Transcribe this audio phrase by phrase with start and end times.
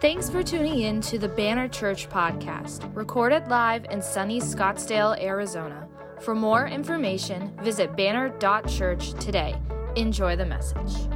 [0.00, 5.86] Thanks for tuning in to the Banner Church podcast, recorded live in sunny Scottsdale, Arizona.
[6.20, 9.54] For more information, visit banner.church today.
[9.96, 11.06] Enjoy the message.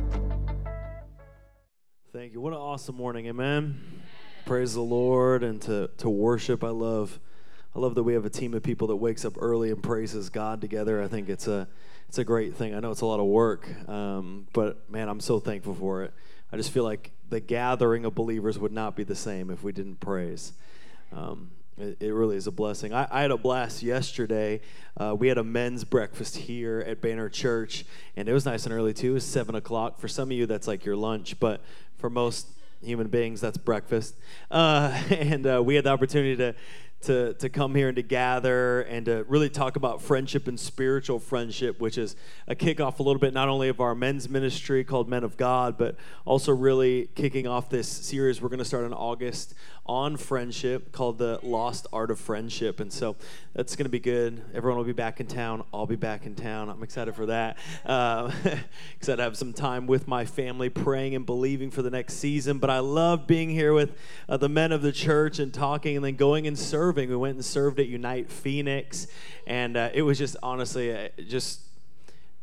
[2.13, 2.43] Thank you.
[2.43, 3.27] What an awesome morning.
[3.27, 4.03] Amen.
[4.45, 6.63] Praise the Lord and to, to worship.
[6.63, 7.19] I love
[7.75, 10.29] I love that we have a team of people that wakes up early and praises
[10.29, 11.03] God together.
[11.03, 11.69] I think it's a
[12.07, 12.75] it's a great thing.
[12.75, 16.13] I know it's a lot of work, um, but man, I'm so thankful for it.
[16.55, 19.73] I just feel like the gathering of believers would not be the same if we
[19.73, 20.53] didn't praise.
[21.13, 22.95] Um, it, it, really is a blessing.
[22.95, 24.61] I, I had a blast yesterday.
[24.97, 28.73] Uh, we had a men's breakfast here at Banner Church, and it was nice and
[28.73, 29.11] early too.
[29.11, 29.99] It was seven o'clock.
[29.99, 31.61] For some of you, that's like your lunch, but
[31.97, 32.47] for most
[32.81, 34.15] human beings, that's breakfast.
[34.49, 36.55] Uh, and uh, we had the opportunity to
[37.05, 41.19] to, to come here and to gather and to really talk about friendship and spiritual
[41.19, 42.17] friendship, which is
[42.49, 45.79] a kickoff a little bit not only of our men's ministry called Men of God,
[45.79, 48.41] but also really kicking off this series.
[48.41, 49.55] We're going to start in August
[49.87, 52.81] on friendship called The Lost Art of Friendship.
[52.81, 53.17] And so
[53.53, 54.43] that's going to be good.
[54.55, 55.65] Everyone will be back in town.
[55.73, 56.71] I'll be back in town.
[56.71, 57.59] I'm excited for that.
[57.85, 58.31] Uh,
[58.97, 62.59] excited to have some time with my family praying and believing for the next season.
[62.59, 63.95] But I love being here with
[64.29, 67.11] uh, the men of the church and talking and then going and serving.
[67.11, 69.07] We went and served at Unite Phoenix.
[69.47, 71.61] And uh, it was just honestly, uh, just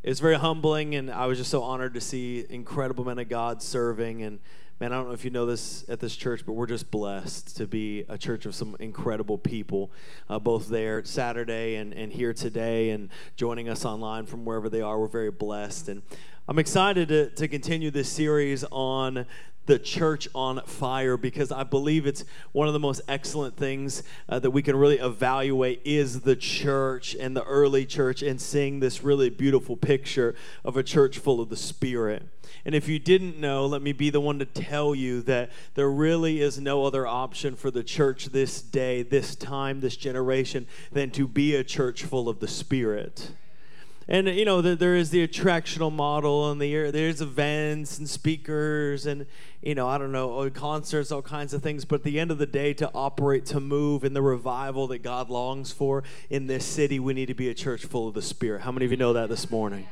[0.04, 3.62] it's very humbling and i was just so honored to see incredible men of god
[3.62, 4.40] serving and
[4.82, 7.56] man, I don't know if you know this at this church, but we're just blessed
[7.58, 9.92] to be a church of some incredible people,
[10.28, 14.82] uh, both there Saturday and, and here today and joining us online from wherever they
[14.82, 15.00] are.
[15.00, 15.88] We're very blessed.
[15.90, 16.02] And
[16.48, 19.28] I'm excited to, to continue this series on
[19.72, 24.38] the church on fire because I believe it's one of the most excellent things uh,
[24.40, 29.02] that we can really evaluate is the church and the early church and seeing this
[29.02, 32.28] really beautiful picture of a church full of the Spirit.
[32.66, 35.90] And if you didn't know, let me be the one to tell you that there
[35.90, 41.12] really is no other option for the church this day, this time, this generation than
[41.12, 43.32] to be a church full of the Spirit.
[44.08, 49.28] And you know, there is the attractional model, and the there's events and speakers, and
[49.62, 51.86] you know, I don't know, concerts, all kinds of things.
[51.86, 55.04] But at the end of the day, to operate, to move in the revival that
[55.04, 58.22] God longs for in this city, we need to be a church full of the
[58.22, 58.62] Spirit.
[58.62, 59.88] How many of you know that this morning?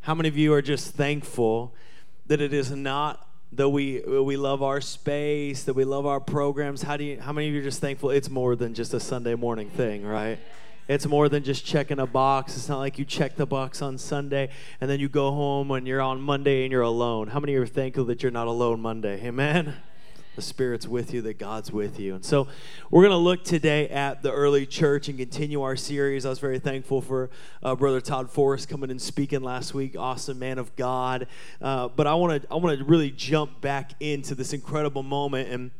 [0.00, 1.74] How many of you are just thankful
[2.28, 6.82] that it is not that we we love our space, that we love our programs?
[6.82, 9.00] How do you how many of you are just thankful it's more than just a
[9.00, 10.38] Sunday morning thing, right?
[10.88, 12.56] It's more than just checking a box.
[12.56, 14.48] It's not like you check the box on Sunday
[14.80, 17.28] and then you go home and you're on Monday and you're alone.
[17.28, 19.24] How many are thankful that you're not alone Monday?
[19.24, 19.74] Amen
[20.38, 22.14] the Spirit's with you, that God's with you.
[22.14, 22.46] And so
[22.92, 26.24] we're going to look today at the early church and continue our series.
[26.24, 27.28] I was very thankful for
[27.60, 29.96] uh, Brother Todd Forrest coming and speaking last week.
[29.98, 31.26] Awesome man of God.
[31.60, 35.48] Uh, but I want to I want to really jump back into this incredible moment
[35.48, 35.72] and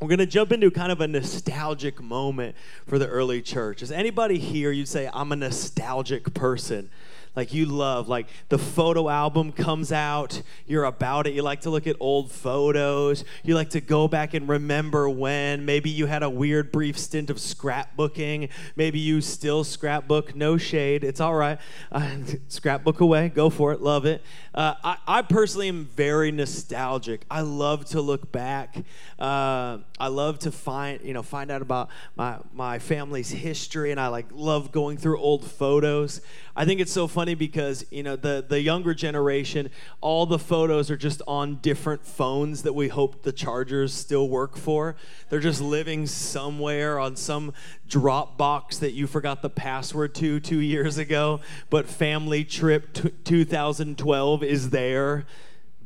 [0.00, 2.54] we're going to jump into kind of a nostalgic moment
[2.86, 3.82] for the early church.
[3.82, 6.90] Is anybody here, you'd say, I'm a nostalgic person?
[7.36, 8.08] Like you love.
[8.08, 11.34] Like the photo album comes out, you're about it.
[11.34, 13.24] You like to look at old photos.
[13.44, 15.64] You like to go back and remember when.
[15.66, 18.48] Maybe you had a weird brief stint of scrapbooking.
[18.74, 20.34] Maybe you still scrapbook.
[20.34, 21.04] No shade.
[21.04, 21.58] It's all right.
[21.92, 22.16] Uh,
[22.48, 23.28] scrapbook away.
[23.28, 23.82] Go for it.
[23.82, 24.22] Love it.
[24.54, 27.26] Uh, I, I, personally am very nostalgic.
[27.30, 28.74] I love to look back.
[29.18, 34.00] Uh, I love to find, you know, find out about my, my family's history, and
[34.00, 36.22] I like love going through old photos.
[36.56, 39.70] I think it's so funny because you know the the younger generation,
[40.00, 44.56] all the photos are just on different phones that we hope the chargers still work
[44.56, 44.96] for.
[45.28, 47.52] They're just living somewhere on some
[47.88, 54.42] Dropbox that you forgot the password to two years ago, but Family Trip t- 2012
[54.42, 55.26] is there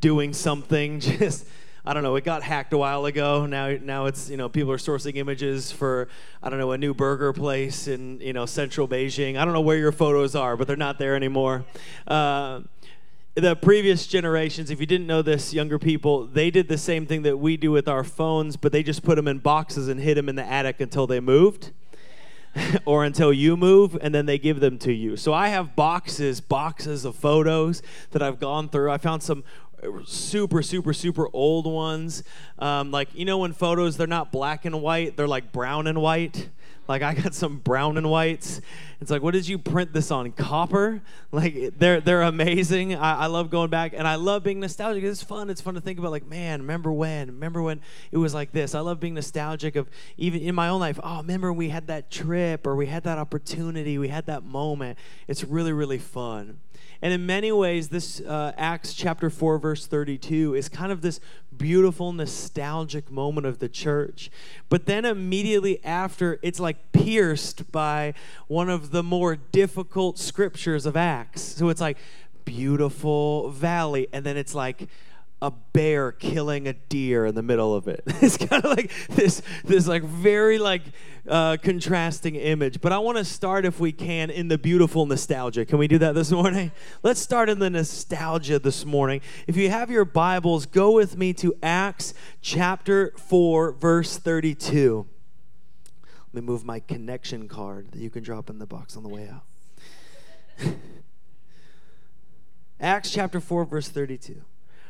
[0.00, 1.00] doing something.
[1.00, 1.46] Just
[1.90, 3.46] I don't know, it got hacked a while ago.
[3.46, 6.06] Now, now it's you know people are sourcing images for
[6.40, 9.36] I don't know a new burger place in you know central Beijing.
[9.36, 11.64] I don't know where your photos are, but they're not there anymore.
[12.06, 12.60] Uh,
[13.34, 17.22] the previous generations, if you didn't know this, younger people, they did the same thing
[17.22, 20.16] that we do with our phones, but they just put them in boxes and hid
[20.16, 21.72] them in the attic until they moved.
[22.84, 25.16] or until you move and then they give them to you.
[25.16, 28.90] So I have boxes, boxes of photos that I've gone through.
[28.90, 29.44] I found some
[30.04, 32.22] super super super old ones.
[32.58, 36.00] Um, like you know when photos they're not black and white they're like brown and
[36.00, 36.48] white?
[36.88, 38.60] Like i got some brown and whites.
[39.00, 40.32] It's like what did you print this on?
[40.32, 41.00] Copper?
[41.32, 42.96] Like they're they're amazing.
[42.96, 45.04] I, I love going back and i love being nostalgic.
[45.04, 45.48] It's fun.
[45.48, 47.28] It's fun to think about like man remember when?
[47.28, 47.80] Remember when
[48.10, 48.74] it was like this?
[48.74, 50.98] I love being nostalgic of even in my own life.
[51.02, 54.98] Oh remember we had that trip or we had that opportunity we had that moment.
[55.28, 56.58] It's really really fun
[57.02, 61.20] and in many ways, this uh, Acts chapter 4, verse 32 is kind of this
[61.56, 64.30] beautiful, nostalgic moment of the church.
[64.68, 68.14] But then immediately after, it's like pierced by
[68.48, 71.42] one of the more difficult scriptures of Acts.
[71.42, 71.96] So it's like,
[72.44, 74.08] beautiful valley.
[74.12, 74.88] And then it's like,
[75.42, 78.02] a bear killing a deer in the middle of it.
[78.06, 80.82] it's kind of like this, this like very like
[81.26, 82.80] uh, contrasting image.
[82.80, 85.64] But I want to start, if we can, in the beautiful nostalgia.
[85.64, 86.72] Can we do that this morning?
[87.02, 89.22] Let's start in the nostalgia this morning.
[89.46, 95.06] If you have your Bibles, go with me to Acts chapter four, verse thirty-two.
[96.32, 99.08] Let me move my connection card that you can drop in the box on the
[99.08, 99.44] way out.
[102.80, 104.42] Acts chapter 4, verse 32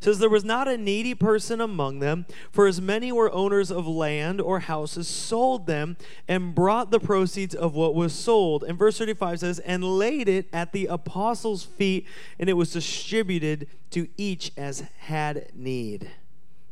[0.00, 3.86] says there was not a needy person among them, for as many were owners of
[3.86, 5.96] land or houses, sold them
[6.26, 8.62] and brought the proceeds of what was sold.
[8.64, 12.06] And verse 35 says, and laid it at the apostles' feet,
[12.38, 16.10] and it was distributed to each as had need.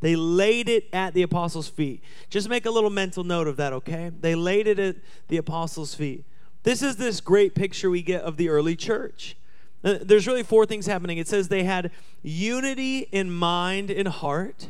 [0.00, 2.02] They laid it at the apostles' feet.
[2.28, 4.10] Just make a little mental note of that, okay?
[4.20, 4.96] They laid it at
[5.28, 6.24] the apostles' feet.
[6.62, 9.36] This is this great picture we get of the early church.
[9.84, 11.18] Uh, there's really four things happening.
[11.18, 11.90] It says they had
[12.22, 14.68] unity in mind and heart.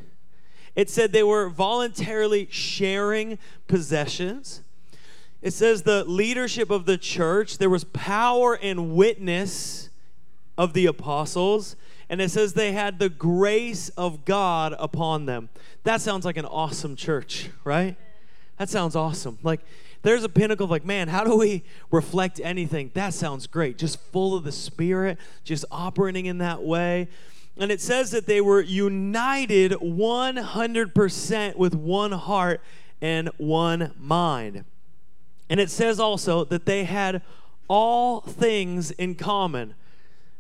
[0.75, 4.61] It said they were voluntarily sharing possessions.
[5.41, 9.91] It says the leadership of the church, there was power and witness
[10.59, 11.77] of the apostles.
[12.09, 15.49] And it says they had the grace of God upon them.
[15.85, 17.97] That sounds like an awesome church, right?
[18.59, 19.39] That sounds awesome.
[19.43, 19.61] Like,
[20.07, 22.93] there's a pinnacle of like, man, how do we reflect anything?
[22.95, 23.77] That sounds great.
[23.77, 27.09] Just full of the Spirit, just operating in that way.
[27.59, 32.61] And it says that they were united 100% with one heart
[33.01, 34.65] and one mind.
[35.51, 37.21] And it says also that they had
[37.67, 39.75] all things in common.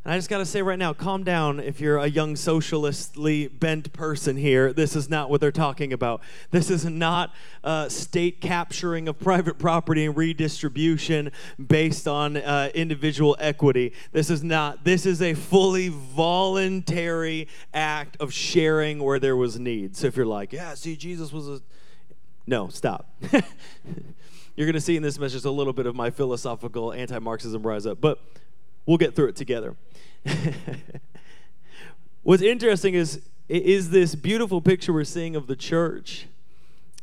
[0.06, 3.48] And I just got to say right now, calm down if you're a young socialistly
[3.48, 4.72] bent person here.
[4.72, 6.20] This is not what they're talking about.
[6.52, 13.36] This is not uh, state capturing of private property and redistribution based on uh, individual
[13.40, 13.94] equity.
[14.12, 14.84] This is not.
[14.84, 19.96] This is a fully voluntary act of sharing where there was need.
[19.96, 21.60] So if you're like, yeah, see, Jesus was a.
[22.46, 23.10] No, stop.
[23.32, 23.42] you're
[24.66, 27.86] going to see in this message a little bit of my philosophical anti Marxism rise
[27.86, 28.00] up.
[28.00, 28.20] But
[28.86, 29.76] We'll get through it together.
[32.22, 36.26] What's interesting is is this beautiful picture we're seeing of the church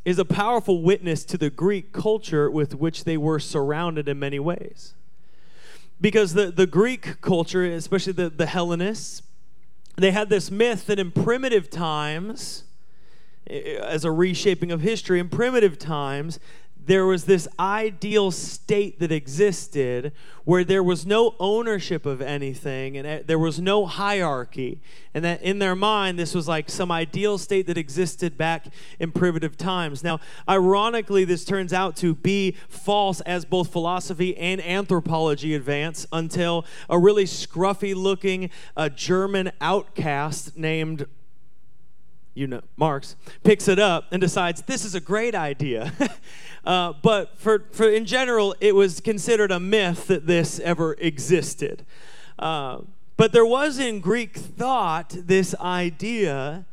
[0.04, 4.38] is a powerful witness to the Greek culture with which they were surrounded in many
[4.38, 4.92] ways.
[6.00, 9.22] Because the, the Greek culture, especially the, the Hellenists,
[9.96, 12.64] they had this myth that in primitive times,
[13.46, 16.38] as a reshaping of history, in primitive times,
[16.86, 20.12] there was this ideal state that existed
[20.44, 24.80] where there was no ownership of anything and there was no hierarchy.
[25.14, 28.66] And that in their mind, this was like some ideal state that existed back
[28.98, 30.04] in primitive times.
[30.04, 36.66] Now, ironically, this turns out to be false as both philosophy and anthropology advance until
[36.90, 41.06] a really scruffy looking uh, German outcast named
[42.34, 45.92] you know, Marx, picks it up and decides this is a great idea.
[46.64, 51.84] uh, but for, for in general, it was considered a myth that this ever existed.
[52.38, 52.78] Uh,
[53.16, 56.66] but there was in Greek thought this idea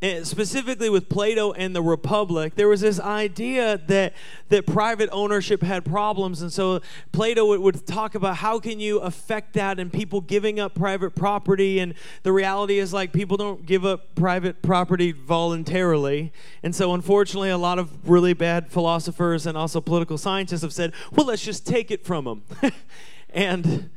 [0.00, 4.14] specifically with Plato and the Republic, there was this idea that
[4.48, 9.00] that private ownership had problems, and so Plato would, would, talk about how can you
[9.00, 13.66] affect that and people giving up private property, and the reality is like people don't
[13.66, 19.58] give up private property voluntarily, and so unfortunately, a lot of really bad philosophers and
[19.58, 22.42] also political scientists have said, well, let's just take it from them,
[23.30, 23.90] and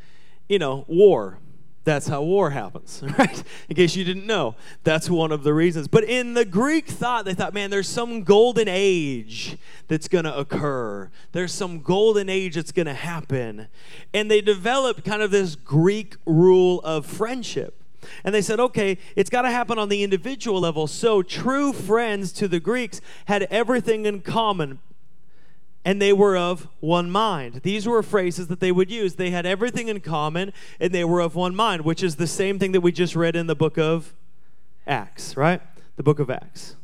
[0.50, 1.38] you know, war
[1.84, 3.44] that's how war happens, right?
[3.70, 5.88] In case you didn't know, that's one of the reasons.
[5.88, 9.58] But in the Greek thought, they thought, man, there's some golden age
[9.88, 11.10] that's going to occur.
[11.32, 13.68] There's some golden age that's going to happen.
[14.14, 17.76] And they developed kind of this Greek rule of friendship.
[18.24, 20.88] And they said, okay, it's got to happen on the individual level.
[20.88, 24.80] So true friends to the Greeks had everything in common
[25.84, 27.62] and they were of one mind.
[27.64, 29.16] These were phrases that they would use.
[29.16, 32.60] They had everything in common and they were of one mind, which is the same
[32.60, 34.14] thing that we just read in the book of
[34.86, 35.62] Acts, right?
[35.96, 36.76] The book of Acts.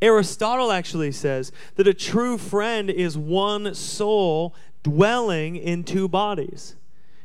[0.00, 6.76] Aristotle actually says that a true friend is one soul dwelling in two bodies.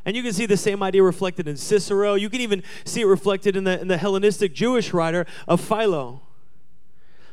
[0.05, 2.15] And you can see the same idea reflected in Cicero.
[2.15, 6.22] You can even see it reflected in the, in the Hellenistic Jewish writer of Philo.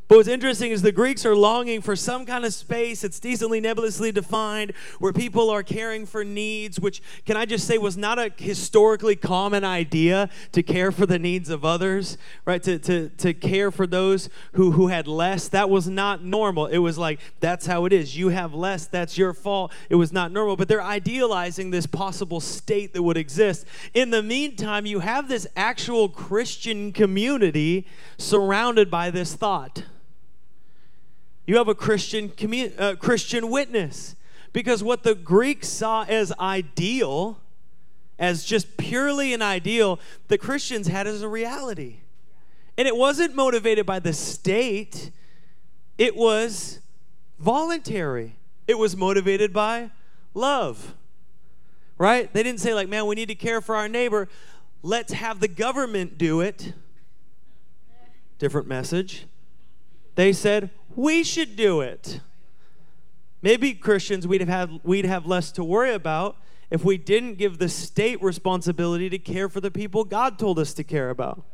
[0.09, 3.59] But what's interesting is the Greeks are longing for some kind of space that's decently
[3.61, 8.17] nebulously defined where people are caring for needs, which, can I just say, was not
[8.17, 12.63] a historically common idea to care for the needs of others, right?
[12.63, 15.49] To, to, to care for those who, who had less.
[15.49, 16.67] That was not normal.
[16.67, 18.17] It was like, that's how it is.
[18.17, 19.73] You have less, that's your fault.
[19.91, 20.55] It was not normal.
[20.57, 23.67] But they're idealizing this possible state that would exist.
[23.93, 29.83] In the meantime, you have this actual Christian community surrounded by this thought.
[31.47, 34.17] You have a Christian commun- uh, Christian witness
[34.53, 37.39] because what the Greeks saw as ideal,
[38.19, 41.99] as just purely an ideal, the Christians had as a reality.
[42.79, 45.11] And it wasn't motivated by the state,
[45.99, 46.81] it was
[47.39, 48.37] voluntary.
[48.67, 49.91] It was motivated by
[50.35, 50.95] love.
[51.99, 52.33] Right?
[52.33, 54.29] They didn't say, like, man, we need to care for our neighbor.
[54.83, 56.75] Let's have the government do it.
[58.39, 59.27] Different message.
[60.15, 62.21] They said, we should do it.
[63.43, 66.37] Maybe Christians we'd have had we'd have less to worry about
[66.71, 70.75] if we didn't give the state responsibility to care for the people God told us
[70.75, 71.45] to care about.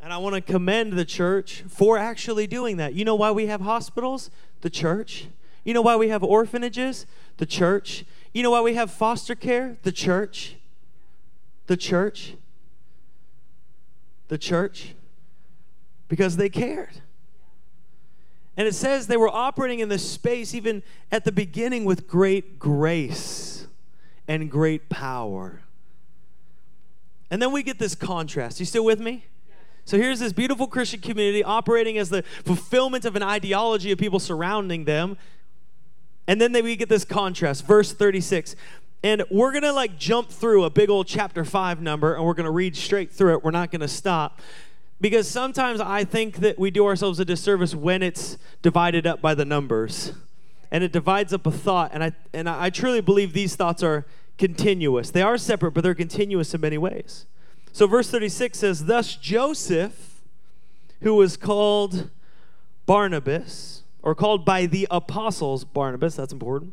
[0.00, 2.94] And I want to commend the church for actually doing that.
[2.94, 4.30] You know why we have hospitals?
[4.60, 5.26] The church.
[5.64, 7.06] You know why we have orphanages?
[7.38, 8.04] The church.
[8.32, 9.78] You know why we have foster care?
[9.82, 10.54] The church.
[11.66, 12.34] The church.
[14.28, 14.94] The church.
[16.08, 17.02] Because they cared.
[18.56, 20.82] And it says they were operating in this space even
[21.12, 23.66] at the beginning with great grace
[24.26, 25.60] and great power.
[27.30, 28.60] And then we get this contrast.
[28.60, 29.24] You still with me?
[29.84, 34.18] So here's this beautiful Christian community operating as the fulfillment of an ideology of people
[34.18, 35.16] surrounding them.
[36.26, 37.66] And then they, we get this contrast.
[37.66, 38.56] Verse 36.
[39.02, 42.34] And we're going to like jump through a big old chapter 5 number and we're
[42.34, 43.44] going to read straight through it.
[43.44, 44.40] We're not going to stop
[45.00, 49.34] because sometimes I think that we do ourselves a disservice when it's divided up by
[49.34, 50.12] the numbers.
[50.70, 51.90] And it divides up a thought.
[51.92, 54.06] And I, and I truly believe these thoughts are
[54.38, 55.10] continuous.
[55.10, 57.26] They are separate, but they're continuous in many ways.
[57.72, 60.22] So, verse 36 says, Thus Joseph,
[61.02, 62.10] who was called
[62.86, 66.72] Barnabas, or called by the apostles Barnabas, that's important,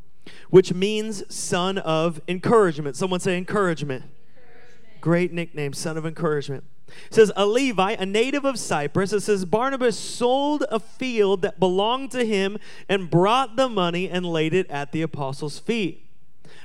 [0.50, 2.96] which means son of encouragement.
[2.96, 4.03] Someone say encouragement.
[4.03, 5.01] encouragement.
[5.01, 6.63] Great nickname, son of encouragement.
[6.87, 11.59] It says, A Levi, a native of Cyprus, it says, Barnabas sold a field that
[11.59, 16.03] belonged to him and brought the money and laid it at the apostles' feet.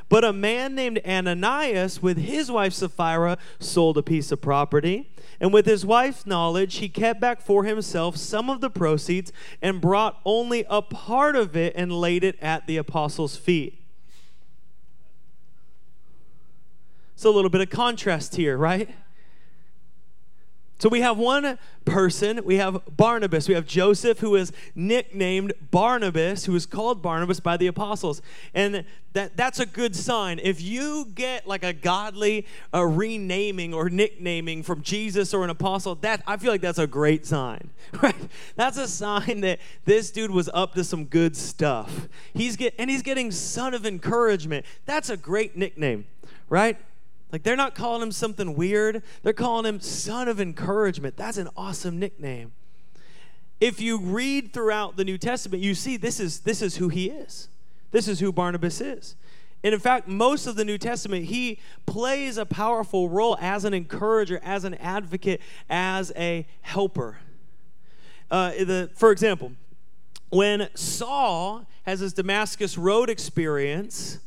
[0.09, 5.11] But a man named Ananias, with his wife Sapphira, sold a piece of property.
[5.41, 9.81] And with his wife's knowledge, he kept back for himself some of the proceeds and
[9.81, 13.83] brought only a part of it and laid it at the apostles' feet.
[17.15, 18.89] So, a little bit of contrast here, right?
[20.79, 26.45] So we have one person, we have Barnabas, we have Joseph, who is nicknamed Barnabas,
[26.45, 28.23] who is called Barnabas by the apostles.
[28.55, 30.39] And that, that's a good sign.
[30.41, 35.97] If you get like a godly a renaming or nicknaming from Jesus or an apostle,
[35.97, 37.71] that I feel like that's a great sign,
[38.03, 38.15] right?
[38.55, 42.09] That's a sign that this dude was up to some good stuff.
[42.35, 44.65] He's get and he's getting son of encouragement.
[44.87, 46.05] That's a great nickname,
[46.49, 46.77] right?
[47.33, 49.03] Like they're not calling him something weird.
[49.23, 51.17] They're calling him son of encouragement.
[51.17, 52.53] That's an awesome nickname.
[53.61, 57.11] If you read throughout the New Testament, you see this is this is who he
[57.11, 57.49] is.
[57.91, 59.17] This is who Barnabas is.
[59.65, 63.75] And in fact, most of the New Testament, he plays a powerful role as an
[63.75, 67.19] encourager, as an advocate, as a helper.
[68.31, 69.53] Uh, the, for example,
[70.31, 74.19] when Saul has his Damascus Road experience,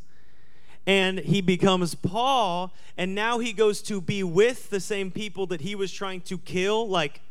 [0.85, 5.61] and he becomes Paul, and now he goes to be with the same people that
[5.61, 7.21] he was trying to kill like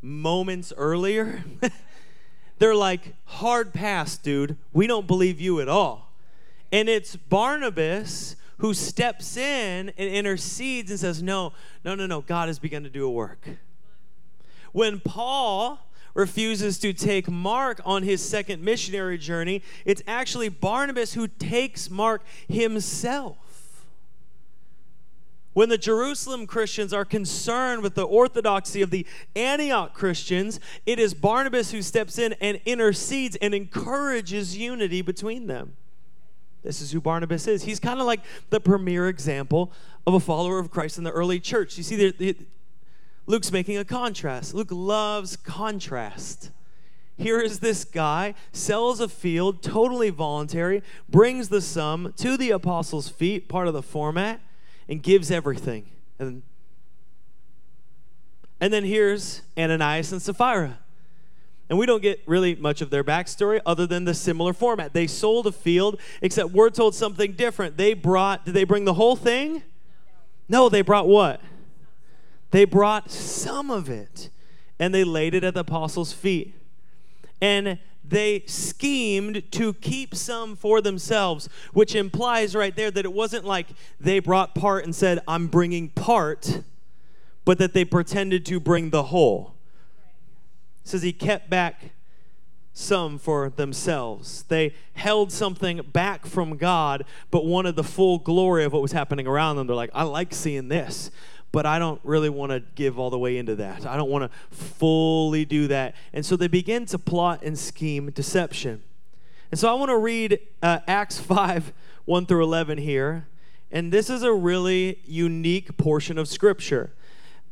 [0.00, 1.44] moments earlier.
[2.58, 4.56] They're like, hard pass, dude.
[4.72, 6.12] We don't believe you at all.
[6.72, 11.52] And it's Barnabas who steps in and intercedes and says, No,
[11.84, 13.48] no, no, no, God has begun to do a work.
[14.72, 15.80] When Paul
[16.14, 22.22] refuses to take Mark on his second missionary journey, it's actually Barnabas who takes Mark
[22.48, 23.36] himself.
[25.52, 29.06] When the Jerusalem Christians are concerned with the orthodoxy of the
[29.36, 35.76] Antioch Christians, it is Barnabas who steps in and intercedes and encourages unity between them.
[36.64, 37.62] This is who Barnabas is.
[37.62, 39.70] He's kind of like the premier example
[40.06, 41.76] of a follower of Christ in the early church.
[41.76, 42.36] You see, the,
[43.26, 44.54] Luke's making a contrast.
[44.54, 46.50] Luke loves contrast.
[47.16, 53.08] here is this guy, sells a field, totally voluntary, brings the sum to the apostles'
[53.08, 54.40] feet, part of the format,
[54.88, 55.86] and gives everything.
[56.18, 56.42] And,
[58.60, 60.78] and then here's Ananias and Sapphira.
[61.70, 64.92] And we don't get really much of their backstory other than the similar format.
[64.92, 67.78] They sold a field, except we're told something different.
[67.78, 69.62] They brought, did they bring the whole thing?
[70.46, 71.40] No, they brought what?
[72.54, 74.30] They brought some of it
[74.78, 76.54] and they laid it at the apostles' feet
[77.40, 83.44] and they schemed to keep some for themselves, which implies right there that it wasn't
[83.44, 83.66] like
[83.98, 86.60] they brought part and said, I'm bringing part,
[87.44, 89.56] but that they pretended to bring the whole.
[90.84, 91.90] It says he kept back
[92.72, 94.44] some for themselves.
[94.44, 99.26] They held something back from God, but wanted the full glory of what was happening
[99.26, 99.66] around them.
[99.66, 101.10] They're like, I like seeing this
[101.54, 103.86] but I don't really want to give all the way into that.
[103.86, 105.94] I don't want to fully do that.
[106.12, 108.82] And so they begin to plot and scheme deception.
[109.52, 111.72] And so I want to read uh, Acts 5
[112.06, 113.28] 1 through 11 here.
[113.70, 116.90] And this is a really unique portion of Scripture.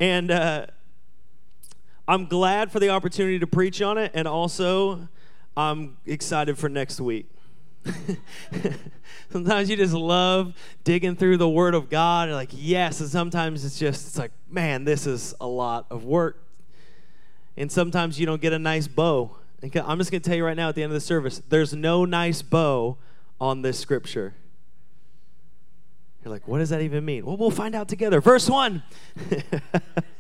[0.01, 0.67] And uh,
[2.09, 4.11] I'm glad for the opportunity to preach on it.
[4.15, 5.07] And also,
[5.57, 7.31] I'm excited for next week.
[9.31, 12.31] sometimes you just love digging through the Word of God.
[12.31, 13.01] Like, yes.
[13.01, 16.43] And sometimes it's just, it's like, man, this is a lot of work.
[17.57, 19.37] And sometimes you don't get a nice bow.
[19.63, 21.41] And I'm just going to tell you right now at the end of the service
[21.49, 22.97] there's no nice bow
[23.41, 24.35] on this scripture.
[26.25, 27.27] You're like, what does that even mean?
[27.27, 28.21] Well, we'll find out together.
[28.21, 28.83] Verse 1.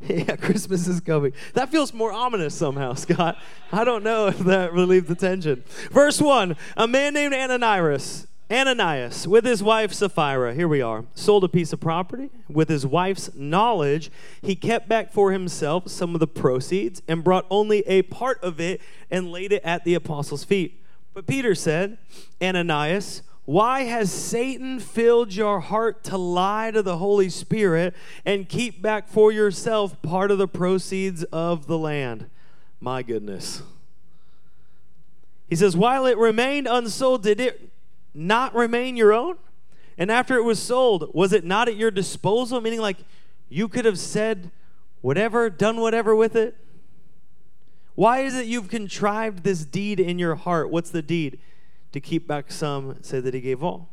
[0.08, 1.32] yeah, Christmas is coming.
[1.54, 3.38] That feels more ominous somehow, Scott.
[3.72, 5.64] I don't know if that relieved the tension.
[5.90, 11.44] Verse 1 A man named Ananias, Ananias, with his wife Sapphira, here we are, sold
[11.44, 12.30] a piece of property.
[12.48, 14.10] With his wife's knowledge,
[14.42, 18.60] he kept back for himself some of the proceeds and brought only a part of
[18.60, 20.82] it and laid it at the apostles' feet.
[21.14, 21.96] But Peter said,
[22.42, 28.80] Ananias, why has Satan filled your heart to lie to the Holy Spirit and keep
[28.80, 32.30] back for yourself part of the proceeds of the land?
[32.80, 33.62] My goodness.
[35.48, 37.70] He says, While it remained unsold, did it
[38.14, 39.36] not remain your own?
[39.98, 42.62] And after it was sold, was it not at your disposal?
[42.62, 42.96] Meaning, like,
[43.50, 44.50] you could have said
[45.02, 46.56] whatever, done whatever with it?
[47.94, 50.70] Why is it you've contrived this deed in your heart?
[50.70, 51.38] What's the deed?
[51.94, 53.88] To keep back some, say that he gave all.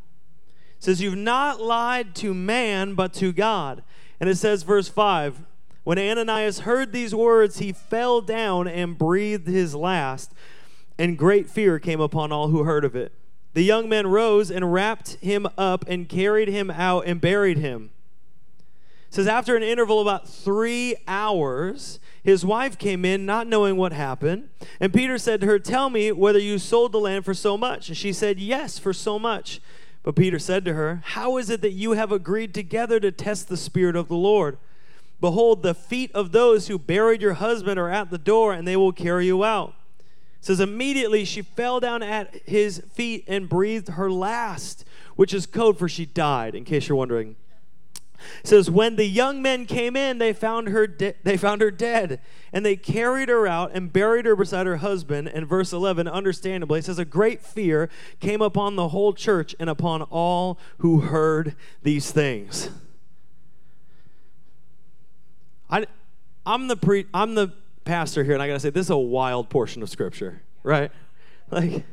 [0.77, 3.83] It says, You've not lied to man, but to God.
[4.19, 5.43] And it says, verse 5
[5.83, 10.33] When Ananias heard these words, he fell down and breathed his last,
[10.97, 13.13] and great fear came upon all who heard of it.
[13.53, 17.91] The young men rose and wrapped him up and carried him out and buried him.
[19.09, 23.77] It says, After an interval of about three hours, his wife came in, not knowing
[23.77, 24.49] what happened.
[24.79, 27.87] And Peter said to her, Tell me whether you sold the land for so much.
[27.87, 29.59] And she said, Yes, for so much.
[30.03, 33.49] But Peter said to her, How is it that you have agreed together to test
[33.49, 34.57] the Spirit of the Lord?
[35.19, 38.77] Behold, the feet of those who buried your husband are at the door, and they
[38.77, 39.73] will carry you out.
[39.99, 45.47] It says, Immediately she fell down at his feet and breathed her last, which is
[45.47, 47.35] code for she died, in case you're wondering
[48.43, 52.19] says when the young men came in they found her de- they found her dead
[52.53, 55.27] and they carried her out and buried her beside her husband.
[55.27, 59.69] And verse 11 understandably it says a great fear came upon the whole church and
[59.69, 62.69] upon all who heard these things.
[65.69, 65.85] I,
[66.45, 67.53] I'm the pre I'm the
[67.85, 70.91] pastor here and I got to say this is a wild portion of scripture right?
[71.49, 71.85] Like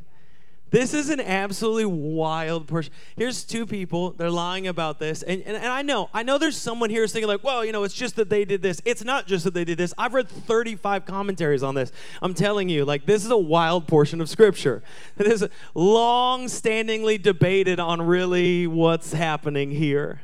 [0.70, 2.92] this is an absolutely wild person.
[3.16, 4.10] Here's two people.
[4.10, 5.22] They're lying about this.
[5.22, 7.84] And, and, and I know, I know there's someone here thinking, like, well, you know,
[7.84, 8.82] it's just that they did this.
[8.84, 9.94] It's not just that they did this.
[9.96, 11.90] I've read 35 commentaries on this.
[12.20, 14.82] I'm telling you, like, this is a wild portion of Scripture.
[15.18, 20.20] It is long standingly debated on really what's happening here.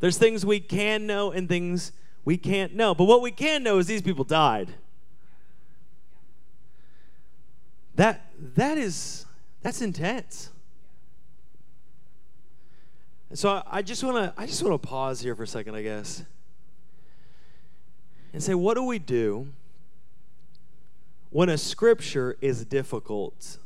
[0.00, 1.92] There's things we can know and things
[2.24, 2.94] we can't know.
[2.94, 4.74] But what we can know is these people died.
[7.96, 9.26] That that is
[9.62, 10.50] that's intense.
[13.34, 15.82] so I just want to I just want to pause here for a second, I
[15.82, 16.24] guess.
[18.32, 19.48] And say what do we do
[21.30, 23.58] when a scripture is difficult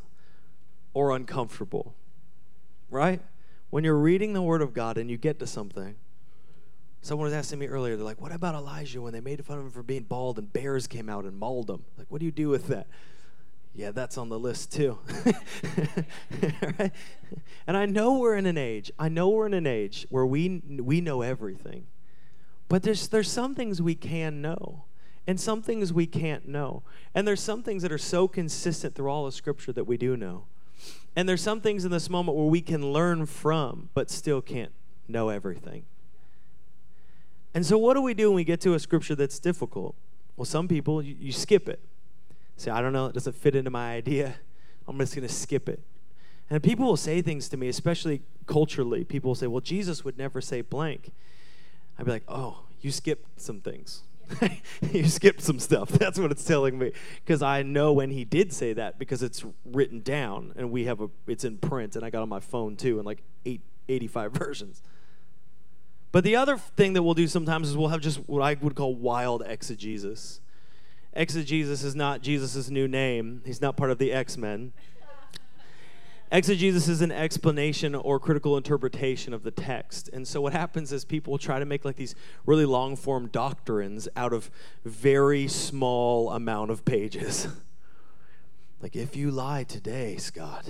[0.93, 1.95] or uncomfortable?
[2.91, 3.21] Right?
[3.71, 5.97] When you're reading the word of God and you get to something
[7.05, 9.65] Someone was asking me earlier, they're like, what about Elijah when they made fun of
[9.67, 11.85] him for being bald and bears came out and mauled him?
[11.99, 12.87] Like, what do you do with that?
[13.75, 14.99] Yeah, that's on the list too.
[16.79, 16.93] right?
[17.67, 18.93] And I know we're in an age.
[18.99, 21.87] I know we're in an age where we we know everything.
[22.69, 24.85] But there's there's some things we can know.
[25.27, 26.83] and some things we can't know.
[27.15, 30.17] And there's some things that are so consistent through all of Scripture that we do
[30.17, 30.45] know.
[31.17, 34.73] And there's some things in this moment where we can learn from, but still can't
[35.09, 35.85] know everything.
[37.55, 39.95] And so, what do we do when we get to a scripture that's difficult?
[40.37, 41.81] Well, some people, you, you skip it.
[42.57, 44.37] Say, I don't know, it doesn't fit into my idea.
[44.87, 45.81] I'm just going to skip it.
[46.51, 49.05] And people will say things to me, especially culturally.
[49.05, 51.11] People will say, well, Jesus would never say blank.
[51.99, 54.03] I'd be like, oh, you skipped some things.
[54.93, 55.89] you skipped some stuff.
[55.91, 56.93] That's what it's telling me.
[57.25, 61.01] Because I know when he did say that because it's written down and we have
[61.01, 64.33] a, it's in print and I got on my phone too in like eight, 85
[64.33, 64.83] versions.
[66.13, 68.77] But the other thing that we'll do sometimes is we'll have just what I would
[68.77, 70.41] call wild exegesis.
[71.15, 74.73] Exegesis is not Jesus' new name, he's not part of the X Men.
[76.33, 80.09] Exegesis is an explanation or critical interpretation of the text.
[80.13, 84.09] And so what happens is people try to make like these really long form doctrines
[84.17, 84.51] out of
[84.85, 87.47] very small amount of pages.
[88.83, 90.69] like if you lie today, Scott,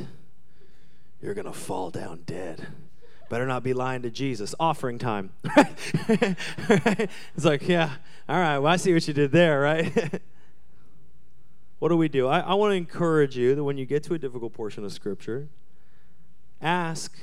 [1.22, 2.66] you're going to fall down dead.
[3.30, 4.54] Better not be lying to Jesus.
[4.60, 5.32] Offering time.
[5.56, 7.92] it's like, yeah,
[8.28, 10.20] all right, well, I see what you did there, right?
[11.78, 12.26] What do we do?
[12.26, 14.92] I, I want to encourage you that when you get to a difficult portion of
[14.92, 15.48] Scripture,
[16.60, 17.16] ask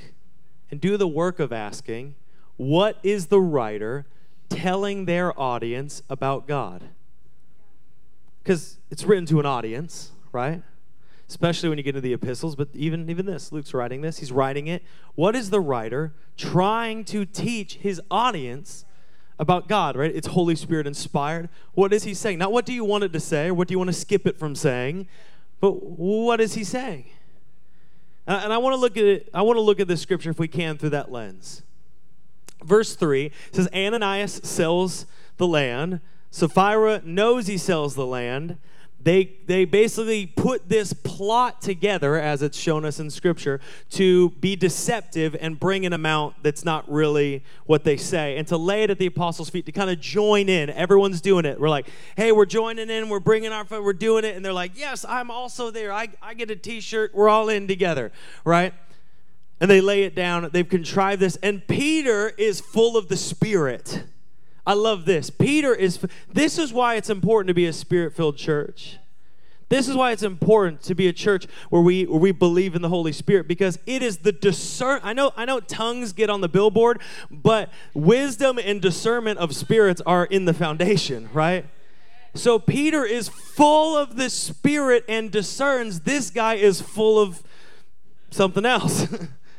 [0.70, 2.14] and do the work of asking
[2.56, 4.06] what is the writer
[4.48, 6.84] telling their audience about God?
[8.42, 10.62] Because it's written to an audience, right?
[11.32, 14.30] especially when you get into the epistles, but even, even this, Luke's writing this, he's
[14.30, 14.82] writing it.
[15.14, 18.84] What is the writer trying to teach his audience
[19.38, 20.14] about God, right?
[20.14, 21.48] It's Holy Spirit inspired.
[21.74, 22.38] What is he saying?
[22.38, 24.26] Not what do you want it to say, or what do you want to skip
[24.26, 25.08] it from saying,
[25.60, 27.06] but what is he saying?
[28.26, 30.38] And I want to look at it, I want to look at this scripture if
[30.38, 31.62] we can through that lens.
[32.62, 36.00] Verse 3 says Ananias sells the land.
[36.30, 38.58] Sapphira knows he sells the land
[39.02, 43.60] they they basically put this plot together as it's shown us in scripture
[43.90, 48.56] to be deceptive and bring an amount that's not really what they say and to
[48.56, 50.70] lay it at the apostles feet to kind of join in.
[50.70, 51.60] Everyone's doing it.
[51.60, 54.72] We're like hey we're joining in we're bringing our we're doing it and they're like
[54.76, 55.92] yes i'm also there.
[55.92, 57.14] I, I get a t-shirt.
[57.14, 58.12] We're all in together.
[58.44, 58.74] Right?
[59.60, 60.48] And they lay it down.
[60.52, 61.36] They've contrived this.
[61.36, 64.04] And peter is full of the spirit
[64.66, 65.30] I love this.
[65.30, 68.98] Peter is, this is why it's important to be a spirit filled church.
[69.72, 72.82] This is why it's important to be a church where we where we believe in
[72.82, 75.00] the Holy Spirit because it is the discern.
[75.02, 80.02] I know I know tongues get on the billboard, but wisdom and discernment of spirits
[80.04, 81.64] are in the foundation, right?
[82.34, 86.00] So Peter is full of the Spirit and discerns.
[86.00, 87.42] This guy is full of
[88.30, 89.06] something else.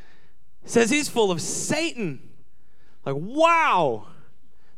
[0.64, 2.20] Says he's full of Satan.
[3.04, 4.06] Like wow.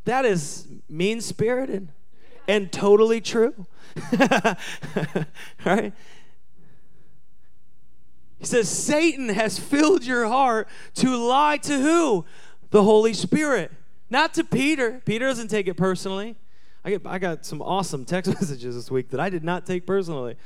[0.06, 1.88] That is mean spirited
[2.46, 3.66] and totally true.
[5.64, 5.92] right?
[8.38, 12.24] He says, Satan has filled your heart to lie to who?
[12.70, 13.72] The Holy Spirit.
[14.08, 15.02] Not to Peter.
[15.04, 16.36] Peter doesn't take it personally.
[16.84, 19.86] I, get, I got some awesome text messages this week that I did not take
[19.86, 20.36] personally.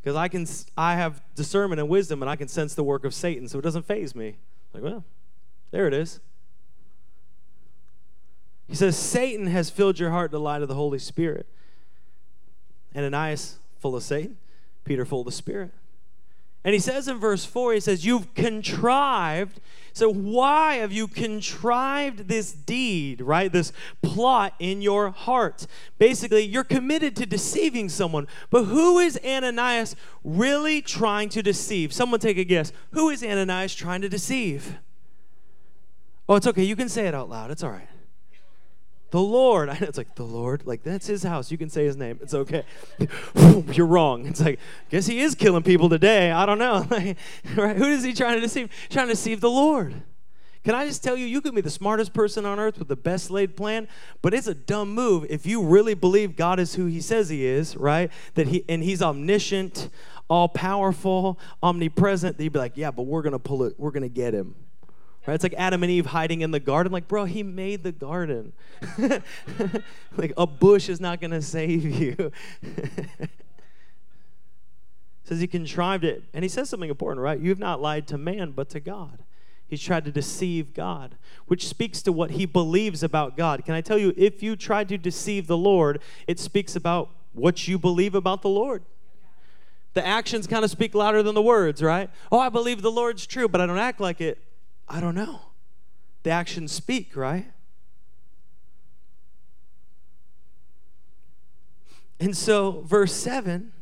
[0.00, 0.46] Because I can
[0.76, 3.62] I have discernment and wisdom and I can sense the work of Satan, so it
[3.62, 4.36] doesn't faze me.
[4.72, 5.02] Like, well,
[5.72, 6.20] there it is.
[8.68, 11.46] He says, Satan has filled your heart to lie to the Holy Spirit.
[12.96, 14.36] Ananias, full of Satan,
[14.84, 15.70] Peter, full of the Spirit.
[16.66, 19.60] And he says in verse 4, he says, You've contrived.
[19.92, 23.52] So, why have you contrived this deed, right?
[23.52, 25.68] This plot in your heart?
[25.98, 28.26] Basically, you're committed to deceiving someone.
[28.50, 31.92] But who is Ananias really trying to deceive?
[31.92, 32.72] Someone take a guess.
[32.90, 34.76] Who is Ananias trying to deceive?
[36.28, 36.64] Oh, it's okay.
[36.64, 37.52] You can say it out loud.
[37.52, 37.88] It's all right.
[39.10, 39.68] The Lord.
[39.80, 40.66] It's like the Lord.
[40.66, 41.50] Like that's his house.
[41.50, 42.18] You can say his name.
[42.22, 42.64] It's okay.
[43.72, 44.26] You're wrong.
[44.26, 44.58] It's like,
[44.90, 46.30] guess he is killing people today.
[46.30, 46.86] I don't know.
[47.56, 47.76] right?
[47.76, 48.70] Who is he trying to deceive?
[48.90, 50.02] Trying to deceive the Lord.
[50.64, 52.96] Can I just tell you, you could be the smartest person on earth with the
[52.96, 53.86] best laid plan,
[54.20, 57.46] but it's a dumb move if you really believe God is who he says he
[57.46, 58.10] is, right?
[58.34, 59.88] That he and he's omniscient,
[60.28, 64.08] all powerful, omnipresent, that you'd be like, yeah, but we're gonna pull it, we're gonna
[64.08, 64.56] get him.
[65.26, 65.34] Right?
[65.34, 66.92] It's like Adam and Eve hiding in the garden.
[66.92, 68.52] Like, bro, he made the garden.
[70.16, 72.32] like, a bush is not going to save you.
[75.24, 76.22] says he contrived it.
[76.32, 77.38] And he says something important, right?
[77.38, 79.24] You have not lied to man, but to God.
[79.68, 83.64] He's tried to deceive God, which speaks to what he believes about God.
[83.64, 87.66] Can I tell you, if you try to deceive the Lord, it speaks about what
[87.66, 88.84] you believe about the Lord.
[89.94, 92.10] The actions kind of speak louder than the words, right?
[92.30, 94.38] Oh, I believe the Lord's true, but I don't act like it.
[94.88, 95.40] I don't know.
[96.22, 97.46] The actions speak, right?
[102.18, 103.72] And so, verse 7,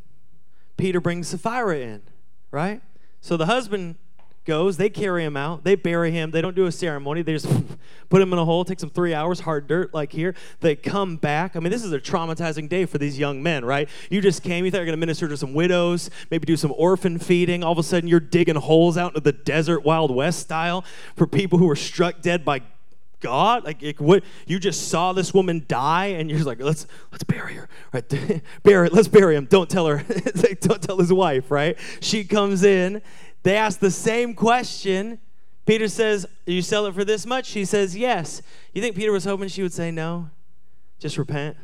[0.76, 2.02] Peter brings Sapphira in,
[2.50, 2.82] right?
[3.20, 3.96] So the husband
[4.44, 7.48] goes, they carry him out, they bury him, they don't do a ceremony, they just
[8.08, 10.34] put him in a hole, takes them three hours, hard dirt like here.
[10.60, 11.56] They come back.
[11.56, 13.88] I mean, this is a traumatizing day for these young men, right?
[14.10, 16.72] You just came, you thought you were gonna minister to some widows, maybe do some
[16.76, 17.64] orphan feeding.
[17.64, 20.84] All of a sudden, you're digging holes out into the desert, Wild West style,
[21.16, 22.62] for people who were struck dead by
[23.24, 23.64] God?
[23.64, 27.54] Like, it, what, you just saw this woman die, and you're like, let's let's bury
[27.54, 28.42] her, right?
[28.62, 29.46] bury, let's bury him.
[29.46, 30.04] Don't tell her.
[30.60, 31.78] Don't tell his wife, right?
[32.00, 33.00] She comes in.
[33.44, 35.20] They ask the same question.
[35.66, 39.24] Peter says, "You sell it for this much?" She says, "Yes." You think Peter was
[39.24, 40.30] hoping she would say no?
[40.98, 41.56] Just repent.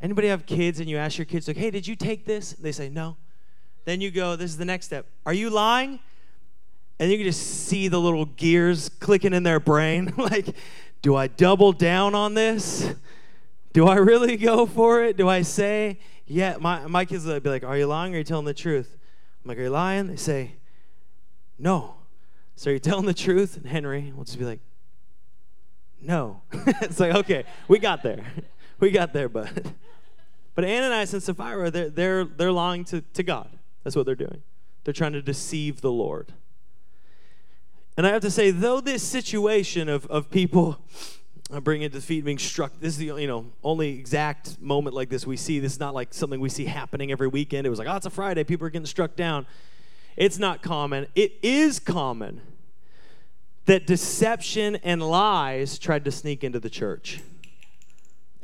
[0.00, 2.72] Anybody have kids and you ask your kids like, "Hey, did you take this?" They
[2.72, 3.16] say no.
[3.86, 5.06] Then you go, "This is the next step.
[5.24, 6.00] Are you lying?"
[6.98, 10.54] and you can just see the little gears clicking in their brain like
[11.02, 12.92] do i double down on this
[13.72, 17.50] do i really go for it do i say yeah my, my kids will be
[17.50, 18.12] like are you lying?
[18.12, 18.96] Or are you telling the truth?
[19.44, 20.06] I'm like are you lying?
[20.06, 20.52] They say
[21.58, 21.96] no.
[22.56, 23.56] So are you telling the truth?
[23.56, 24.60] And henry will just be like
[26.00, 26.42] no.
[26.52, 28.24] It's like okay we got there.
[28.80, 29.50] We got there but
[30.54, 33.50] but ananias and sapphira they're, they're, they're lying to, to god.
[33.82, 34.42] That's what they're doing.
[34.84, 36.32] They're trying to deceive the lord.
[37.98, 40.78] And I have to say, though this situation of, of people
[41.50, 45.08] Uh, bringing to feet being struck, this is the you know only exact moment like
[45.08, 45.60] this we see.
[45.60, 47.66] This is not like something we see happening every weekend.
[47.66, 49.46] It was like, oh, it's a Friday, people are getting struck down.
[50.14, 51.06] It's not common.
[51.14, 52.42] It is common
[53.64, 57.20] that deception and lies tried to sneak into the church.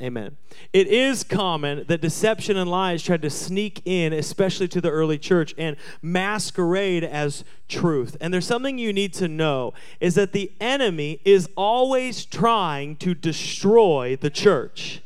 [0.01, 0.35] Amen.
[0.73, 5.17] It is common that deception and lies tried to sneak in, especially to the early
[5.17, 8.17] church, and masquerade as truth.
[8.19, 13.13] And there's something you need to know is that the enemy is always trying to
[13.13, 15.01] destroy the church.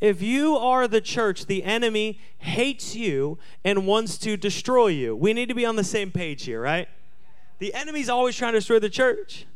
[0.00, 5.14] If you are the church, the enemy hates you and wants to destroy you.
[5.14, 6.88] We need to be on the same page here, right?
[7.58, 9.46] The enemy's always trying to destroy the church.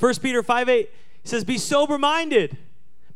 [0.00, 0.90] 1 Peter 5 8
[1.22, 2.58] says, Be sober minded,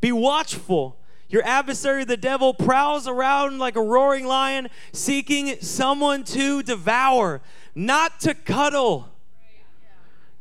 [0.01, 0.98] be watchful.
[1.29, 7.43] Your adversary, the devil, prowls around like a roaring lion, seeking someone to devour,
[7.75, 9.11] not to cuddle,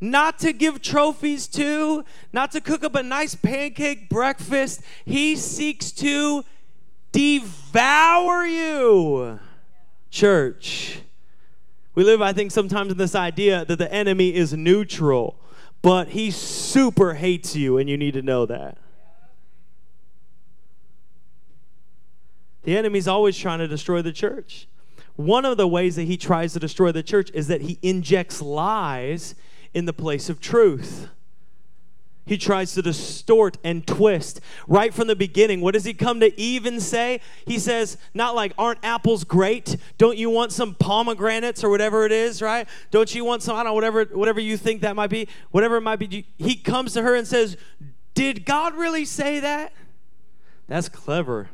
[0.00, 4.80] not to give trophies to, not to cook up a nice pancake breakfast.
[5.04, 6.44] He seeks to
[7.12, 9.40] devour you.
[10.10, 11.00] Church.
[11.94, 15.36] We live, I think, sometimes in this idea that the enemy is neutral,
[15.82, 18.78] but he super hates you, and you need to know that.
[22.64, 24.68] The enemy's always trying to destroy the church.
[25.16, 28.40] One of the ways that he tries to destroy the church is that he injects
[28.40, 29.34] lies
[29.74, 31.08] in the place of truth.
[32.28, 35.62] He tries to distort and twist right from the beginning.
[35.62, 37.20] What does he come to even say?
[37.46, 39.76] He says, not like, aren't apples great?
[39.96, 42.68] Don't you want some pomegranates or whatever it is, right?
[42.90, 45.78] Don't you want some, I don't know, whatever, whatever you think that might be, whatever
[45.78, 46.26] it might be.
[46.36, 47.56] He comes to her and says,
[48.12, 49.72] Did God really say that?
[50.66, 51.48] That's clever.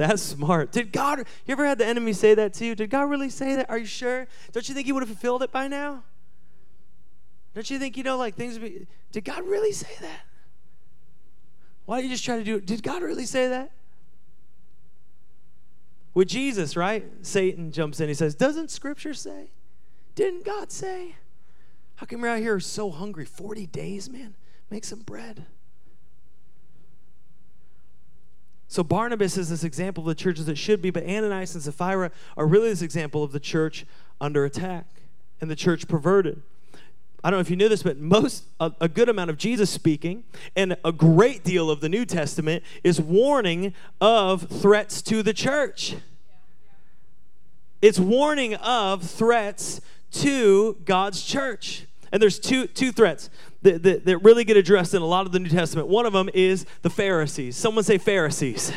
[0.00, 0.72] That's smart.
[0.72, 2.74] Did God, you ever had the enemy say that to you?
[2.74, 3.68] Did God really say that?
[3.68, 4.26] Are you sure?
[4.50, 6.04] Don't you think he would have fulfilled it by now?
[7.54, 10.22] Don't you think, you know, like things be, did God really say that?
[11.84, 12.64] Why don't you just try to do it?
[12.64, 13.72] Did God really say that?
[16.14, 17.04] With Jesus, right?
[17.20, 18.08] Satan jumps in.
[18.08, 19.50] He says, Doesn't Scripture say?
[20.14, 21.16] Didn't God say?
[21.96, 23.26] How come you're out here so hungry?
[23.26, 24.34] 40 days, man?
[24.70, 25.44] Make some bread.
[28.70, 31.64] So Barnabas is this example of the church as it should be, but Ananias and
[31.64, 33.84] Sapphira are really this example of the church
[34.20, 34.86] under attack
[35.40, 36.40] and the church perverted.
[37.24, 39.70] I don't know if you knew this, but most a, a, good amount of Jesus
[39.70, 40.22] speaking
[40.54, 45.96] and a great deal of the New Testament is warning of threats to the church.
[47.82, 49.80] It's warning of threats
[50.12, 51.86] to God's church.
[52.12, 53.30] And there's two, two threats
[53.62, 55.88] that, that, that really get addressed in a lot of the New Testament.
[55.88, 57.56] One of them is the Pharisees.
[57.56, 58.72] Someone say Pharisees.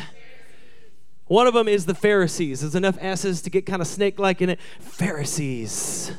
[1.26, 2.60] One of them is the Pharisees.
[2.60, 4.60] There's enough S's to get kind of snake like in it.
[4.80, 6.12] Pharisees.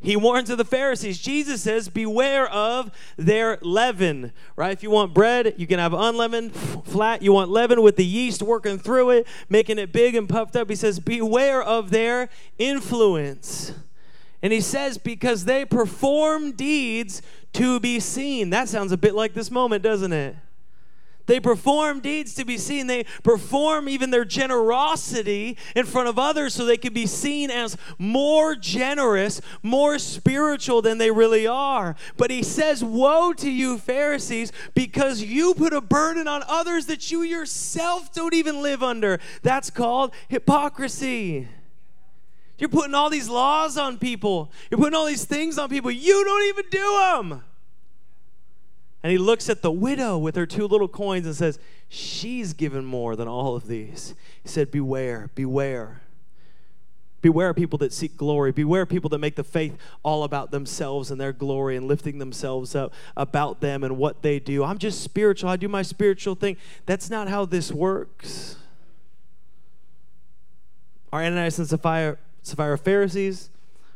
[0.00, 1.18] He warns of the Pharisees.
[1.18, 4.72] Jesus says, Beware of their leaven, right?
[4.72, 7.20] If you want bread, you can have unleavened, flat.
[7.20, 10.70] You want leaven with the yeast working through it, making it big and puffed up.
[10.70, 12.28] He says, Beware of their
[12.58, 13.72] influence.
[14.42, 17.22] And he says, because they perform deeds
[17.54, 18.50] to be seen.
[18.50, 20.36] That sounds a bit like this moment, doesn't it?
[21.28, 22.86] They perform deeds to be seen.
[22.86, 27.76] They perform even their generosity in front of others so they can be seen as
[27.98, 31.96] more generous, more spiritual than they really are.
[32.16, 37.10] But he says, Woe to you, Pharisees, because you put a burden on others that
[37.10, 39.20] you yourself don't even live under.
[39.42, 41.46] That's called hypocrisy.
[42.58, 44.50] You're putting all these laws on people.
[44.70, 45.90] You're putting all these things on people.
[45.90, 47.44] You don't even do them.
[49.02, 52.84] And he looks at the widow with her two little coins and says, She's given
[52.84, 54.14] more than all of these.
[54.42, 56.02] He said, Beware, beware.
[57.20, 58.52] Beware people that seek glory.
[58.52, 62.74] Beware people that make the faith all about themselves and their glory and lifting themselves
[62.74, 64.62] up about them and what they do.
[64.62, 65.50] I'm just spiritual.
[65.50, 66.56] I do my spiritual thing.
[66.86, 68.56] That's not how this works.
[71.12, 72.18] Are Ananias and Sapphira,
[72.48, 73.50] Sapphira Pharisees?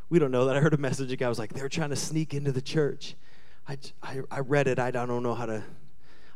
[0.09, 0.55] We don't know that.
[0.55, 1.11] I heard a message.
[1.11, 3.15] A guy was like, they're trying to sneak into the church.
[3.67, 4.79] I, I, I read it.
[4.79, 5.63] I don't know how to,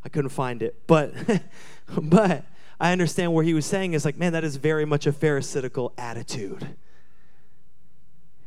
[0.03, 0.75] I couldn't find it.
[0.88, 1.13] But,
[2.01, 2.45] but
[2.80, 5.93] I understand where he was saying is like, man, that is very much a pharisaical
[5.97, 6.75] attitude.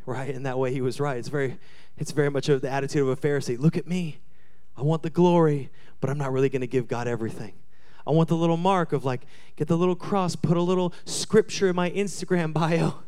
[0.06, 0.30] Right?
[0.30, 1.16] In that way, he was right.
[1.16, 1.58] It's very,
[1.96, 3.58] it's very much of the attitude of a Pharisee.
[3.58, 4.18] Look at me.
[4.76, 7.52] I want the glory, but I'm not really going to give God everything.
[8.06, 9.20] I want the little mark of like,
[9.56, 13.00] get the little cross, put a little scripture in my Instagram bio.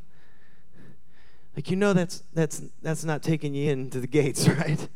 [1.57, 4.89] Like you know that's that's that's not taking you into the gates, right?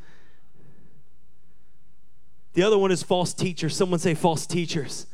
[2.55, 3.77] The other one is false teachers.
[3.77, 5.07] Someone say false teachers.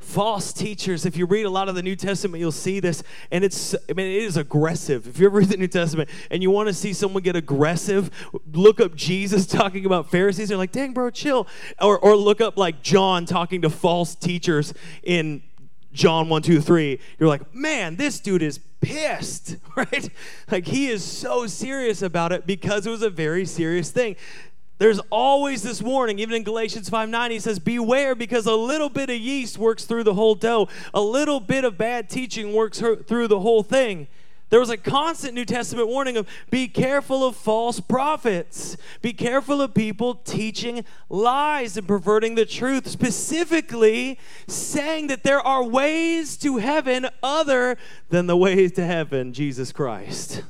[0.00, 1.06] False teachers.
[1.06, 3.92] If you read a lot of the New Testament, you'll see this, and it's, I
[3.92, 5.06] mean, it is aggressive.
[5.06, 8.10] If you ever read the New Testament and you want to see someone get aggressive,
[8.52, 10.48] look up Jesus talking about Pharisees.
[10.48, 11.46] They're like, dang, bro, chill.
[11.80, 15.42] Or, or look up like John talking to false teachers in
[15.98, 17.00] John 1, 2, 3.
[17.18, 20.08] You're like, man, this dude is pissed, right?
[20.50, 24.14] Like he is so serious about it because it was a very serious thing.
[24.78, 28.88] There's always this warning, even in Galatians 5 9, he says, Beware because a little
[28.88, 30.68] bit of yeast works through the whole dough.
[30.94, 34.06] A little bit of bad teaching works through the whole thing.
[34.50, 38.76] There was a constant New Testament warning of be careful of false prophets.
[39.02, 45.62] Be careful of people teaching lies and perverting the truth, specifically saying that there are
[45.62, 47.76] ways to heaven other
[48.08, 50.42] than the ways to heaven, Jesus Christ.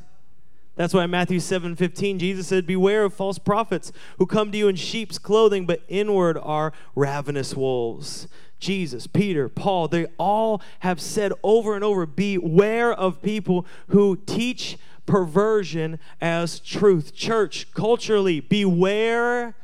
[0.76, 4.58] That's why in Matthew 7 15, Jesus said, Beware of false prophets who come to
[4.58, 8.28] you in sheep's clothing, but inward are ravenous wolves.
[8.58, 14.78] Jesus, Peter, Paul, they all have said over and over beware of people who teach
[15.06, 17.14] perversion as truth.
[17.14, 19.54] Church, culturally, beware,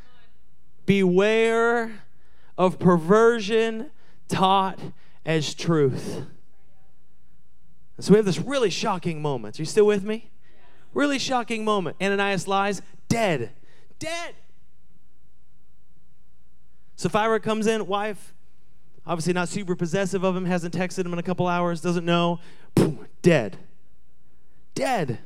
[0.86, 2.02] beware
[2.56, 3.90] of perversion
[4.28, 4.78] taught
[5.26, 6.22] as truth.
[7.98, 9.58] so we have this really shocking moment.
[9.58, 10.30] Are you still with me?
[10.92, 11.96] Really shocking moment.
[12.00, 13.52] Ananias lies, dead.
[13.98, 14.34] Dead.
[16.96, 18.32] Sapphira comes in, wife,
[19.06, 22.40] obviously not super possessive of him, hasn't texted him in a couple hours, doesn't know.
[22.74, 23.58] Boom, dead.
[24.74, 25.18] Dead.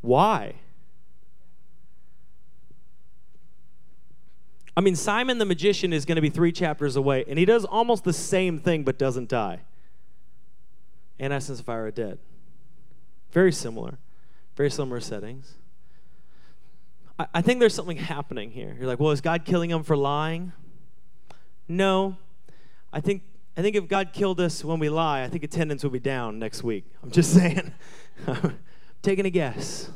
[0.00, 0.54] Why?
[4.76, 7.64] I mean, Simon the magician is going to be three chapters away, and he does
[7.64, 9.60] almost the same thing but doesn't die.
[11.18, 12.18] Ananias and Sapphira are dead.
[13.32, 13.98] Very similar,
[14.54, 15.54] very similar settings.
[17.18, 18.76] I, think there's something happening here.
[18.78, 20.52] You're like, well, is God killing them for lying?
[21.66, 22.16] No.
[22.92, 23.22] I think
[23.56, 26.38] I think if God killed us when we lie, I think attendance will be down
[26.38, 26.84] next week.
[27.02, 27.72] I'm just saying.
[28.26, 28.58] I'm
[29.02, 29.90] taking a guess.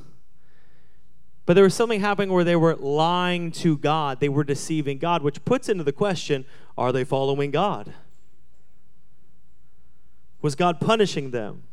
[1.45, 4.21] But there was something happening where they were lying to God.
[4.21, 6.45] They were deceiving God, which puts into the question
[6.79, 7.93] are they following God?
[10.41, 11.65] Was God punishing them?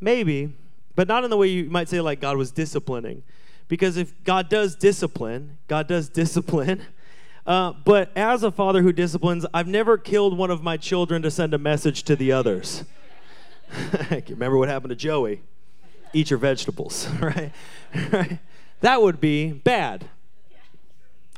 [0.00, 0.52] Maybe,
[0.94, 3.22] but not in the way you might say, like God was disciplining.
[3.68, 6.82] Because if God does discipline, God does discipline.
[7.46, 11.30] Uh, but as a father who disciplines, I've never killed one of my children to
[11.30, 12.84] send a message to the others.
[14.30, 15.42] Remember what happened to Joey?
[16.14, 17.52] Eat your vegetables, right?
[18.10, 18.38] right?
[18.80, 20.08] That would be bad.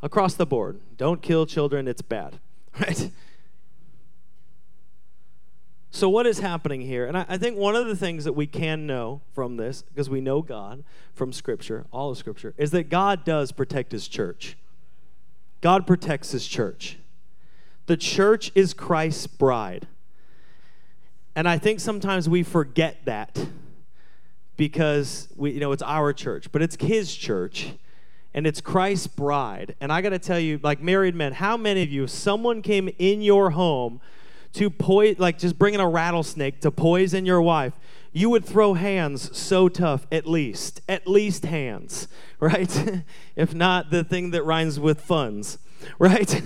[0.03, 0.79] Across the board.
[0.97, 2.39] Don't kill children, it's bad,
[2.79, 3.11] right?
[5.97, 7.07] So, what is happening here?
[7.07, 10.11] And I, I, think one of the things that we can know from this, because
[10.11, 14.59] we know God from Scripture, all of Scripture, is that God does protect His church.
[15.63, 16.99] God protects His church.
[17.87, 19.87] The church is Christ's bride.
[21.35, 23.47] And I think sometimes we forget that
[24.59, 27.71] because we, you know, it's our church, but it's His church
[28.35, 29.75] and it's Christ's bride.
[29.81, 32.61] And I got to tell you, like married men, how many of you, if someone
[32.61, 34.03] came in your home,
[34.55, 37.73] to poison, like just bringing a rattlesnake to poison your wife,
[38.13, 42.09] you would throw hands so tough, at least, at least hands,
[42.41, 43.03] right?
[43.37, 45.59] if not the thing that rhymes with funds,
[45.99, 46.43] right?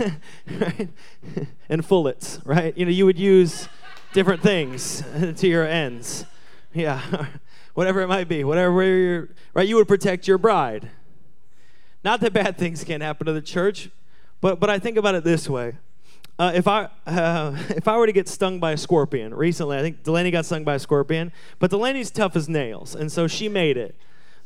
[0.59, 0.89] right?
[1.69, 2.77] and fullets, right?
[2.77, 3.69] You know, you would use
[4.13, 5.05] different things
[5.37, 6.25] to your ends.
[6.73, 7.27] Yeah,
[7.75, 9.67] whatever it might be, whatever you're, right?
[9.67, 10.91] You would protect your bride.
[12.03, 13.91] Not that bad things can't happen to the church,
[14.41, 15.77] but, but I think about it this way.
[16.41, 19.82] Uh, if I uh, if I were to get stung by a scorpion recently, I
[19.82, 23.47] think Delaney got stung by a scorpion, but Delaney's tough as nails, and so she
[23.47, 23.95] made it.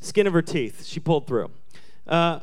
[0.01, 1.53] Skin of her teeth, she pulled through.
[2.05, 2.41] Uh,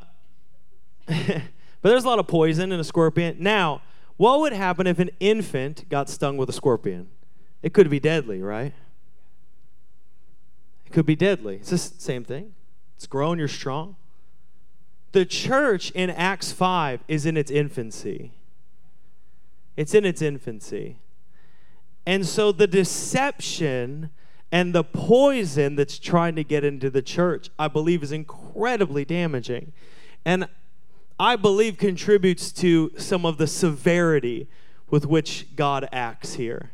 [1.05, 1.43] but
[1.81, 3.35] there's a lot of poison in a scorpion.
[3.39, 3.81] Now,
[4.15, 7.09] what would happen if an infant got stung with a scorpion?
[7.61, 8.73] It could be deadly, right?
[10.85, 11.57] It could be deadly.
[11.57, 12.53] It's the same thing.
[12.95, 13.97] It's grown, you're strong.
[15.11, 18.31] The church in Acts 5 is in its infancy.
[19.75, 20.97] It's in its infancy.
[22.05, 24.09] And so the deception
[24.51, 29.71] and the poison that's trying to get into the church, I believe, is incredibly damaging.
[30.25, 30.47] And
[31.19, 34.47] I believe contributes to some of the severity
[34.89, 36.71] with which God acts here.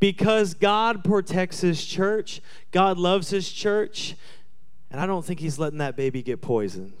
[0.00, 4.16] Because God protects his church, God loves his church,
[4.90, 6.92] and I don't think he's letting that baby get poisoned.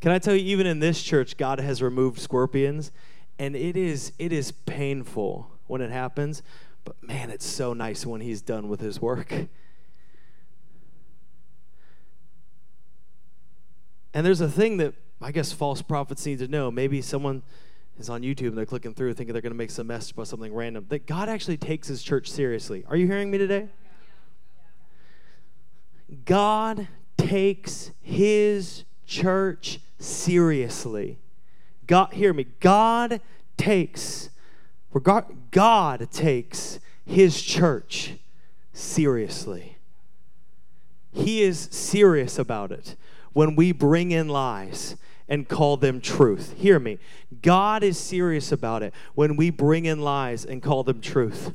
[0.00, 2.92] Can I tell you, even in this church, God has removed scorpions,
[3.38, 6.42] and it is it is painful when it happens.
[6.84, 9.32] But man, it's so nice when He's done with His work.
[14.14, 16.70] And there's a thing that I guess false prophets need to know.
[16.70, 17.42] Maybe someone
[17.98, 20.28] is on YouTube and they're clicking through thinking they're going to make some mess about
[20.28, 20.86] something random.
[20.88, 22.84] That God actually takes His church seriously.
[22.88, 23.68] Are you hearing me today?
[26.24, 26.86] God
[27.16, 31.18] takes His church seriously.
[31.86, 32.46] God, hear me.
[32.60, 33.20] God
[33.56, 34.30] takes,
[34.92, 38.14] regard, God takes his church
[38.72, 39.76] seriously.
[41.12, 42.94] He is serious about it
[43.32, 44.96] when we bring in lies
[45.28, 46.54] and call them truth.
[46.56, 46.98] Hear me.
[47.42, 51.54] God is serious about it when we bring in lies and call them truth.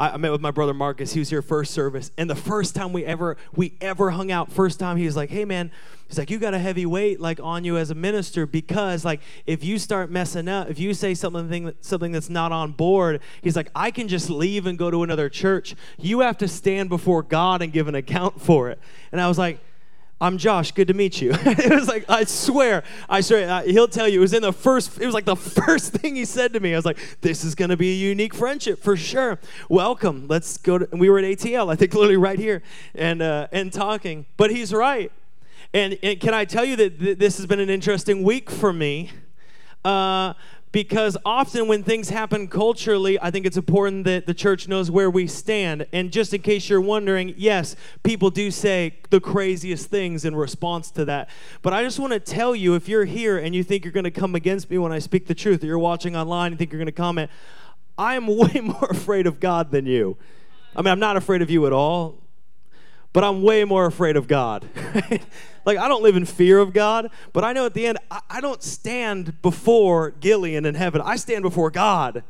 [0.00, 1.12] I, I met with my brother Marcus.
[1.12, 4.50] He was here first service, and the first time we ever we ever hung out,
[4.50, 5.70] first time he was like, "Hey man,"
[6.08, 9.20] he's like, "You got a heavy weight like on you as a minister because like
[9.46, 13.54] if you start messing up, if you say something something that's not on board, he's
[13.54, 15.76] like, I can just leave and go to another church.
[15.98, 18.80] You have to stand before God and give an account for it."
[19.12, 19.60] And I was like
[20.22, 20.72] I'm Josh.
[20.72, 21.30] Good to meet you.
[21.34, 24.52] it was like, I swear, I swear, uh, he'll tell you, it was in the
[24.52, 26.74] first, it was like the first thing he said to me.
[26.74, 29.38] I was like, this is going to be a unique friendship for sure.
[29.70, 30.26] Welcome.
[30.28, 32.62] Let's go to, and we were at ATL, I think literally right here,
[32.94, 34.26] and, uh, and talking.
[34.36, 35.10] But he's right.
[35.72, 38.74] And, and can I tell you that th- this has been an interesting week for
[38.74, 39.12] me?
[39.86, 40.34] Uh,
[40.72, 45.10] because often when things happen culturally, I think it's important that the church knows where
[45.10, 45.86] we stand.
[45.92, 50.90] And just in case you're wondering, yes, people do say the craziest things in response
[50.92, 51.28] to that.
[51.62, 54.04] But I just want to tell you if you're here and you think you're going
[54.04, 56.72] to come against me when I speak the truth, or you're watching online and think
[56.72, 57.30] you're going to comment,
[57.98, 60.16] I am way more afraid of God than you.
[60.76, 62.22] I mean, I'm not afraid of you at all,
[63.12, 64.68] but I'm way more afraid of God.
[65.64, 68.20] Like, I don't live in fear of God, but I know at the end, I,
[68.30, 71.02] I don't stand before Gillian in heaven.
[71.04, 72.24] I stand before God,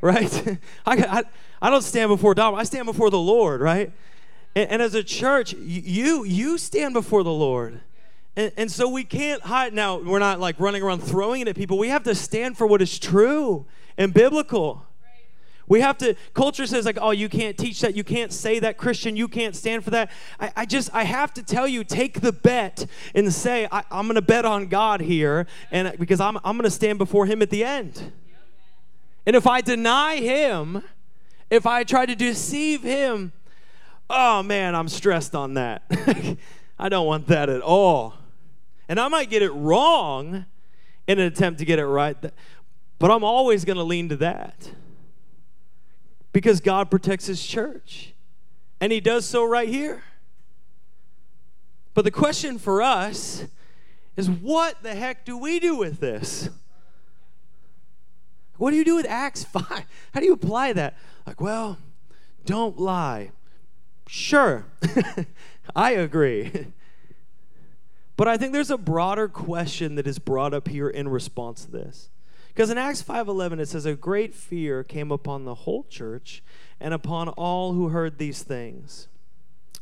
[0.00, 0.58] right?
[0.86, 1.22] I, I,
[1.60, 2.54] I don't stand before Dom.
[2.54, 3.92] I stand before the Lord, right?
[4.54, 7.80] And, and as a church, you, you stand before the Lord.
[8.36, 9.72] And, and, so we can't hide.
[9.72, 11.78] Now, we're not like running around throwing it at people.
[11.78, 13.66] We have to stand for what is true
[13.96, 14.86] and biblical.
[15.68, 17.96] We have to, culture says, like, oh, you can't teach that.
[17.96, 18.76] You can't say that.
[18.76, 20.10] Christian, you can't stand for that.
[20.38, 24.06] I, I just, I have to tell you, take the bet and say, I, am
[24.06, 27.42] going to bet on God here, and because I'm, I'm going to stand before Him
[27.42, 28.12] at the end.
[29.26, 30.82] And if I deny Him,
[31.50, 33.32] if I try to deceive Him,
[34.08, 35.82] oh man, I'm stressed on that.
[36.78, 38.14] I don't want that at all.
[38.88, 40.46] And I might get it wrong
[41.08, 42.16] in an attempt to get it right,
[43.00, 44.70] but I'm always going to lean to that
[46.36, 48.12] because God protects his church.
[48.78, 50.02] And he does so right here.
[51.94, 53.46] But the question for us
[54.18, 56.50] is what the heck do we do with this?
[58.58, 59.64] What do you do with Acts 5?
[60.12, 60.98] How do you apply that?
[61.26, 61.78] Like, well,
[62.44, 63.30] don't lie.
[64.06, 64.66] Sure,
[65.74, 66.66] I agree.
[68.18, 71.70] but I think there's a broader question that is brought up here in response to
[71.70, 72.10] this.
[72.56, 76.42] Because in Acts 5:11 it says a great fear came upon the whole church
[76.80, 79.08] and upon all who heard these things.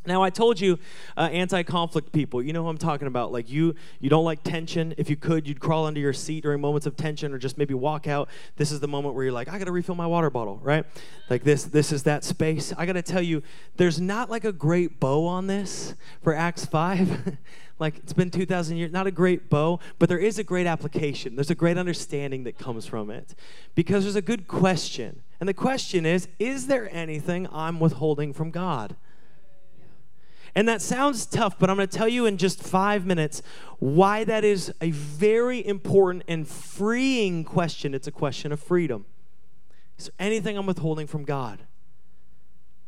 [0.06, 0.78] Now I told you,
[1.16, 2.42] uh, anti-conflict people.
[2.42, 3.32] You know who I'm talking about.
[3.32, 4.94] Like you, you don't like tension.
[4.98, 7.74] If you could, you'd crawl under your seat during moments of tension, or just maybe
[7.74, 8.28] walk out.
[8.56, 10.84] This is the moment where you're like, I got to refill my water bottle, right?
[11.30, 12.72] Like this, this is that space.
[12.76, 13.42] I got to tell you,
[13.76, 17.38] there's not like a great bow on this for Acts five.
[17.78, 18.92] like it's been 2,000 years.
[18.92, 21.34] Not a great bow, but there is a great application.
[21.34, 23.34] There's a great understanding that comes from it,
[23.74, 28.50] because there's a good question, and the question is, is there anything I'm withholding from
[28.50, 28.96] God?
[30.56, 33.42] And that sounds tough, but I'm going to tell you in just five minutes
[33.80, 37.92] why that is a very important and freeing question.
[37.92, 39.04] It's a question of freedom.
[39.98, 41.64] Is there anything I'm withholding from God?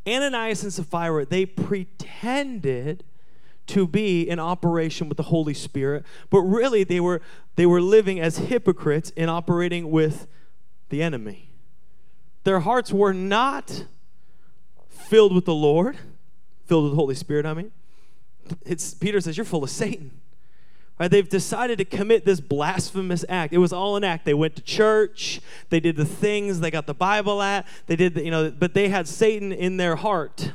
[0.06, 3.02] Ananias and Sapphira, they pretended
[3.66, 7.20] to be in operation with the Holy Spirit, but really they were
[7.56, 10.28] they were living as hypocrites in operating with
[10.90, 11.50] the enemy.
[12.44, 13.86] Their hearts were not
[14.88, 15.98] filled with the Lord
[16.66, 17.72] filled with the Holy Spirit, I mean.
[18.64, 20.10] It's Peter says, You're full of Satan.
[20.98, 21.10] Right?
[21.10, 23.52] They've decided to commit this blasphemous act.
[23.52, 24.24] It was all an act.
[24.24, 28.14] They went to church, they did the things, they got the Bible at, they did
[28.14, 30.52] the, you know, but they had Satan in their heart.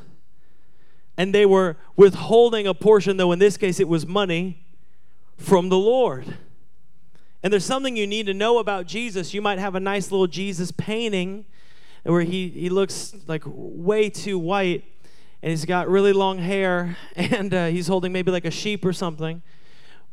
[1.16, 4.66] And they were withholding a portion, though in this case it was money,
[5.38, 6.38] from the Lord.
[7.44, 9.34] And there's something you need to know about Jesus.
[9.34, 11.46] You might have a nice little Jesus painting
[12.04, 14.84] where he, he looks like way too white
[15.42, 18.94] and he's got really long hair, and uh, he's holding maybe like a sheep or
[18.94, 19.42] something.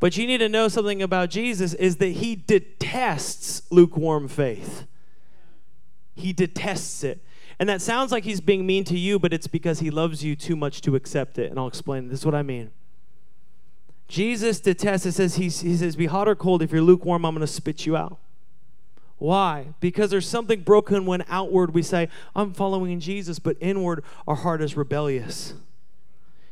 [0.00, 4.86] But you need to know something about Jesus is that he detests lukewarm faith.
[6.14, 7.24] He detests it.
[7.58, 10.36] And that sounds like he's being mean to you, but it's because he loves you
[10.36, 11.50] too much to accept it.
[11.50, 12.08] And I'll explain.
[12.08, 12.70] This is what I mean.
[14.06, 15.12] Jesus detests it.
[15.12, 16.62] Says he, he says, "Be hot or cold.
[16.62, 18.18] If you're lukewarm, I'm going to spit you out."
[19.18, 19.74] Why?
[19.80, 24.62] Because there's something broken when outward we say, I'm following Jesus, but inward our heart
[24.62, 25.54] is rebellious.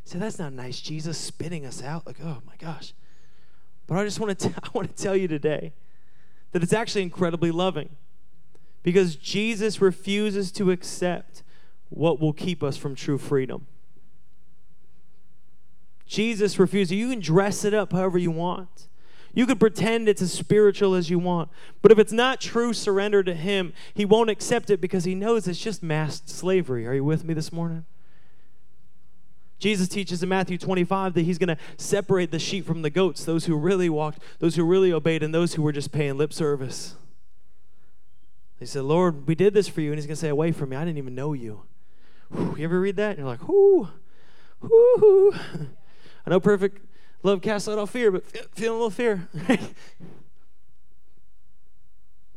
[0.04, 2.06] Say, that's not nice, Jesus spitting us out.
[2.06, 2.92] Like, oh my gosh.
[3.86, 5.72] But I just want to, t- I want to tell you today
[6.52, 7.90] that it's actually incredibly loving
[8.82, 11.42] because Jesus refuses to accept
[11.88, 13.66] what will keep us from true freedom.
[16.06, 16.92] Jesus refuses.
[16.92, 18.88] You can dress it up however you want.
[19.36, 21.50] You could pretend it's as spiritual as you want,
[21.82, 25.46] but if it's not true surrender to Him, He won't accept it because He knows
[25.46, 26.86] it's just mass slavery.
[26.86, 27.84] Are you with me this morning?
[29.58, 33.24] Jesus teaches in Matthew 25 that he's going to separate the sheep from the goats,
[33.24, 36.32] those who really walked, those who really obeyed, and those who were just paying lip
[36.32, 36.94] service.
[38.58, 39.90] He said, Lord, we did this for you.
[39.90, 40.76] And he's going to say, Away from me.
[40.76, 41.62] I didn't even know you.
[42.30, 43.10] Whew, you ever read that?
[43.10, 43.88] And you're like, Whoo,
[44.60, 45.32] whoo.
[46.26, 46.85] I know perfect
[47.26, 48.24] Love casts out all fear, but
[48.54, 49.28] feeling a little fear.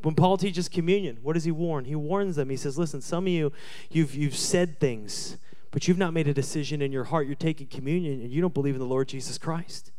[0.01, 1.85] when Paul teaches communion, what does he warn?
[1.85, 2.49] He warns them.
[2.49, 3.51] He says, "Listen, some of you,
[3.91, 5.37] you've you've said things,
[5.69, 7.27] but you've not made a decision in your heart.
[7.27, 9.91] You're taking communion, and you don't believe in the Lord Jesus Christ."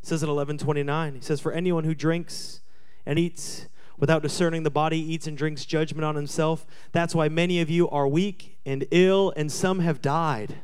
[0.00, 2.60] It says in 11:29, he says, "For anyone who drinks
[3.04, 3.66] and eats."
[3.98, 6.64] Without discerning the body, eats and drinks judgment on himself.
[6.92, 10.60] That's why many of you are weak and ill, and some have died.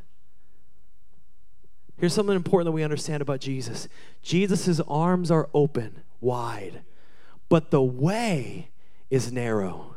[1.98, 3.88] Here's something important that we understand about Jesus
[4.22, 6.82] Jesus' arms are open, wide,
[7.48, 8.70] but the way
[9.10, 9.96] is narrow.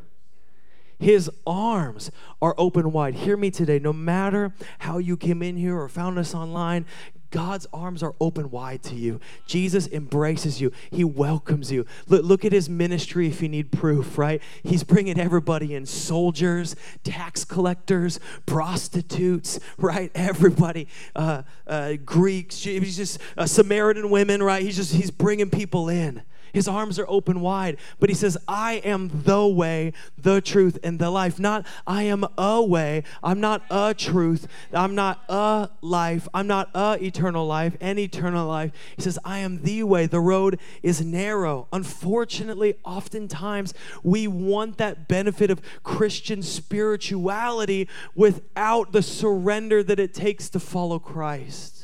[1.00, 2.12] His arms
[2.44, 3.16] are open wide.
[3.16, 3.80] Hear me today.
[3.80, 6.86] No matter how you came in here or found us online,
[7.32, 9.20] God's arms are open wide to you.
[9.48, 11.86] Jesus embraces you, He welcomes you.
[12.08, 14.42] Look, look, at His ministry if you need proof, right?
[14.64, 20.12] He's bringing everybody in soldiers, tax collectors, prostitutes, right?
[20.16, 24.62] Everybody, uh, uh, Greeks, he's just uh, Samaritan women, right?
[24.62, 26.22] He's just, He's bringing people in.
[26.54, 31.00] His arms are open wide, but he says, I am the way, the truth, and
[31.00, 31.40] the life.
[31.40, 33.04] Not I am a way.
[33.24, 34.48] I'm not a truth.
[34.74, 36.28] I'm not a life.
[36.34, 38.72] I'm not a eternal life, an eternal life.
[38.96, 40.06] He says, I am the way.
[40.06, 41.68] The road is narrow.
[41.72, 43.74] Unfortunately, oftentimes
[44.04, 51.00] we want that benefit of Christian spirituality without the surrender that it takes to follow
[51.00, 51.81] Christ.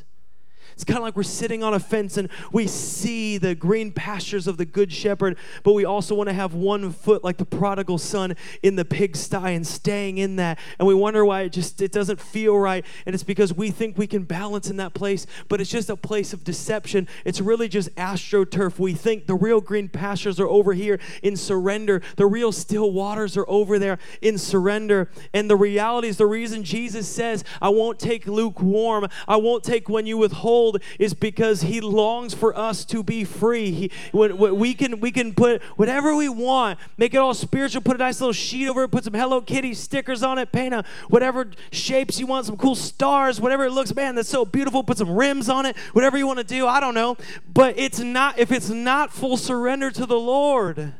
[0.77, 4.45] It's kind of like we're sitting on a fence and we see the green pastures
[4.45, 7.97] of the good shepherd, but we also want to have one foot like the prodigal
[7.97, 10.59] son in the pigsty and staying in that.
[10.77, 12.85] And we wonder why it just it doesn't feel right.
[13.07, 15.95] And it's because we think we can balance in that place, but it's just a
[15.95, 17.07] place of deception.
[17.25, 18.77] It's really just astroturf.
[18.77, 22.03] We think the real green pastures are over here in surrender.
[22.17, 25.09] The real still waters are over there in surrender.
[25.33, 29.89] And the reality is the reason Jesus says, I won't take lukewarm, I won't take
[29.89, 33.71] when you withhold withhold is because He longs for us to be free.
[33.71, 37.81] He, when, when we can we can put whatever we want, make it all spiritual,
[37.81, 40.73] put a nice little sheet over it, put some Hello Kitty stickers on it, paint
[40.73, 44.83] a whatever shapes you want, some cool stars, whatever it looks, man, that's so beautiful.
[44.83, 46.67] Put some rims on it, whatever you want to do.
[46.67, 47.17] I don't know,
[47.51, 50.93] but it's not if it's not full surrender to the Lord,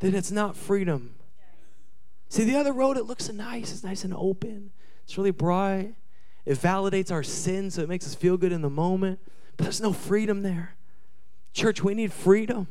[0.00, 1.14] then it's not freedom.
[2.28, 3.72] See, the other road, it looks nice.
[3.72, 4.70] It's nice and open.
[5.04, 5.94] It's really bright.
[6.44, 9.20] It validates our sin, so it makes us feel good in the moment.
[9.56, 10.76] But there's no freedom there.
[11.52, 12.66] Church, we need freedom.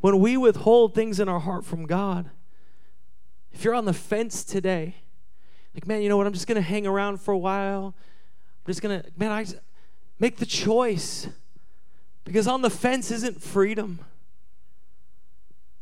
[0.00, 2.30] When we withhold things in our heart from God,
[3.52, 4.96] if you're on the fence today,
[5.74, 6.26] like, man, you know what?
[6.26, 7.94] I'm just going to hang around for a while.
[7.96, 9.46] I'm just going to, man, I
[10.18, 11.28] make the choice.
[12.24, 14.00] Because on the fence isn't freedom.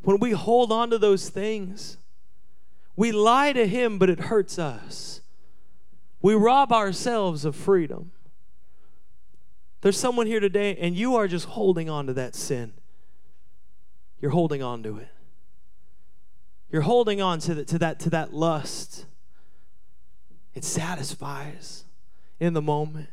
[0.03, 1.99] When we hold on to those things,
[2.97, 5.21] we lie to Him, but it hurts us.
[6.21, 8.13] We rob ourselves of freedom.
[9.81, 12.73] There's someone here today, and you are just holding on to that sin.
[14.21, 15.09] You're holding on to it.
[16.71, 19.07] You're holding on to, the, to, that, to that lust.
[20.55, 21.85] It satisfies
[22.41, 23.11] in the moment.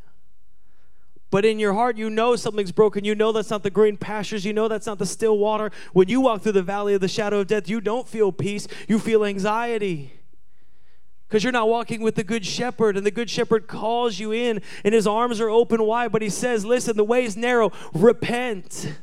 [1.29, 3.03] But in your heart, you know something's broken.
[3.03, 4.45] You know that's not the green pastures.
[4.45, 5.71] You know that's not the still water.
[5.93, 8.67] When you walk through the valley of the shadow of death, you don't feel peace.
[8.87, 10.13] You feel anxiety.
[11.35, 14.61] Because you're not walking with the good shepherd, and the good shepherd calls you in,
[14.85, 16.13] and his arms are open wide.
[16.13, 17.73] But he says, Listen, the way is narrow.
[17.93, 18.93] Repent.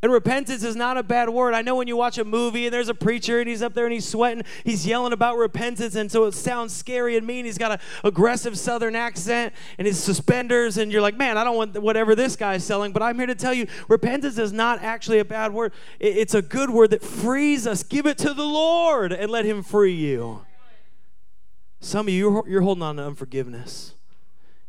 [0.00, 1.52] And repentance is not a bad word.
[1.52, 3.84] I know when you watch a movie and there's a preacher and he's up there
[3.84, 7.44] and he's sweating, he's yelling about repentance, and so it sounds scary and mean.
[7.44, 11.56] He's got an aggressive southern accent and his suspenders, and you're like, man, I don't
[11.56, 12.92] want whatever this guy's selling.
[12.92, 15.74] But I'm here to tell you, repentance is not actually a bad word.
[16.00, 17.82] It's a good word that frees us.
[17.82, 20.46] Give it to the Lord and let Him free you.
[21.80, 23.94] Some of you, you're holding on to unforgiveness.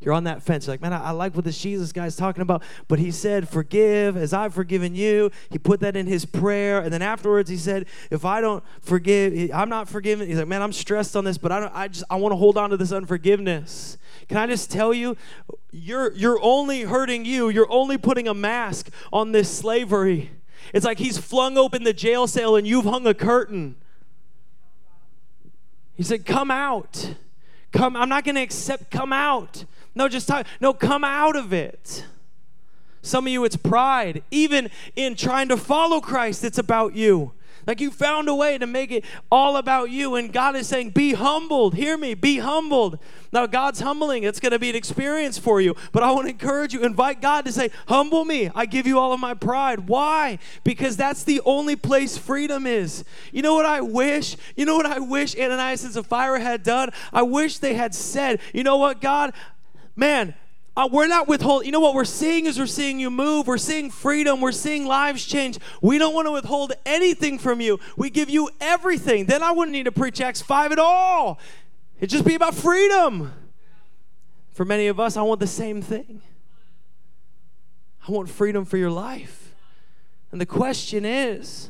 [0.01, 0.66] You're on that fence.
[0.66, 2.64] You're like, man, I, I, like what this Jesus guy's talking about.
[2.88, 5.30] But he said, forgive as I've forgiven you.
[5.49, 6.80] He put that in his prayer.
[6.80, 10.30] And then afterwards, he said, if I don't forgive, I'm not forgiven.
[10.30, 12.38] He's like, man, I'm stressed on this, but I, don't, I just, I want to
[12.38, 13.97] hold on to this unforgiveness.
[14.30, 15.18] Can I just tell you,
[15.72, 17.49] you're, you're only hurting you.
[17.49, 20.32] You're only putting a mask on this slavery.
[20.74, 23.76] It's like he's flung open the jail cell and you've hung a curtain.
[26.00, 27.14] He said, come out.
[27.74, 29.66] Come, I'm not going to accept, come out.
[29.93, 30.45] No, just talk.
[30.62, 32.06] No, come out of it.
[33.02, 34.24] Some of you, it's pride.
[34.32, 37.34] Even in trying to follow Christ, it's about you.
[37.68, 40.16] Like you found a way to make it all about you.
[40.16, 41.76] And God is saying, Be humbled.
[41.76, 42.99] Hear me, be humbled.
[43.32, 44.24] Now, God's humbling.
[44.24, 45.76] It's going to be an experience for you.
[45.91, 48.49] But I want to encourage you, invite God to say, Humble me.
[48.55, 49.88] I give you all of my pride.
[49.88, 50.39] Why?
[50.64, 53.03] Because that's the only place freedom is.
[53.32, 54.36] You know what I wish?
[54.55, 56.89] You know what I wish Ananias and Sapphira had done?
[57.14, 59.34] I wish they had said, You know what, God?
[59.99, 60.34] man,
[60.76, 61.65] uh, we're not withholding.
[61.65, 63.47] You know what we're seeing is we're seeing you move.
[63.47, 64.39] We're seeing freedom.
[64.39, 65.59] We're seeing lives change.
[65.82, 67.80] We don't want to withhold anything from you.
[67.97, 69.26] We give you everything.
[69.26, 71.39] Then I wouldn't need to preach Acts 5 at all.
[71.97, 73.34] It'd just be about freedom.
[74.51, 76.22] For many of us, I want the same thing.
[78.07, 79.53] I want freedom for your life.
[80.32, 81.70] And the question is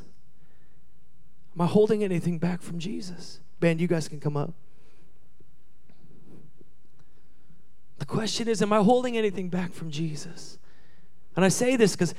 [1.55, 3.39] Am I holding anything back from Jesus?
[3.59, 4.53] Ben, you guys can come up.
[7.99, 10.57] The question is, am I holding anything back from Jesus?
[11.35, 12.15] And I say this because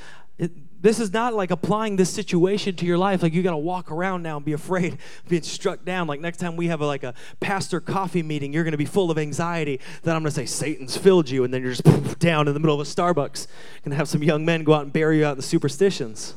[0.81, 3.23] this is not like applying this situation to your life.
[3.23, 6.07] Like you got to walk around now and be afraid of being struck down.
[6.07, 8.87] Like next time we have a, like a pastor coffee meeting, you're going to be
[8.87, 9.81] full of anxiety.
[10.03, 12.61] Then I'm going to say Satan's filled you, and then you're just down in the
[12.61, 13.47] middle of a Starbucks.
[13.85, 16.35] Going to have some young men go out and bury you out in the superstitions.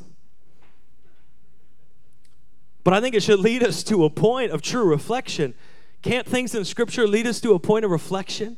[2.83, 5.53] But I think it should lead us to a point of true reflection.
[6.01, 8.57] Can't things in Scripture lead us to a point of reflection?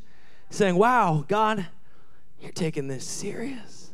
[0.50, 1.68] Saying, Wow, God,
[2.39, 3.91] you're taking this serious.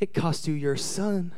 [0.00, 1.32] It cost you your son.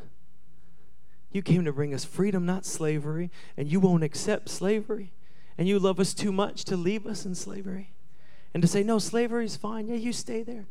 [1.32, 5.12] You came to bring us freedom, not slavery, and you won't accept slavery.
[5.56, 7.92] And you love us too much to leave us in slavery.
[8.52, 9.86] And to say, no, slavery is fine.
[9.86, 10.66] Yeah, you stay there.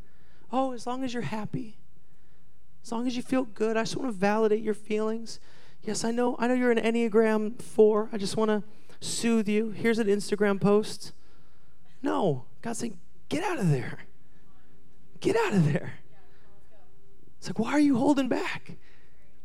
[0.51, 1.77] Oh, as long as you're happy,
[2.83, 3.77] as long as you feel good.
[3.77, 5.39] I just want to validate your feelings.
[5.83, 6.35] Yes, I know.
[6.39, 8.09] I know you're an Enneagram 4.
[8.11, 8.63] I just want to
[8.99, 9.71] soothe you.
[9.71, 11.13] Here's an Instagram post.
[12.01, 12.45] No.
[12.61, 12.97] God's saying,
[13.29, 13.99] Get out of there.
[15.19, 15.93] Get out of there.
[17.37, 18.77] It's like, why are you holding back?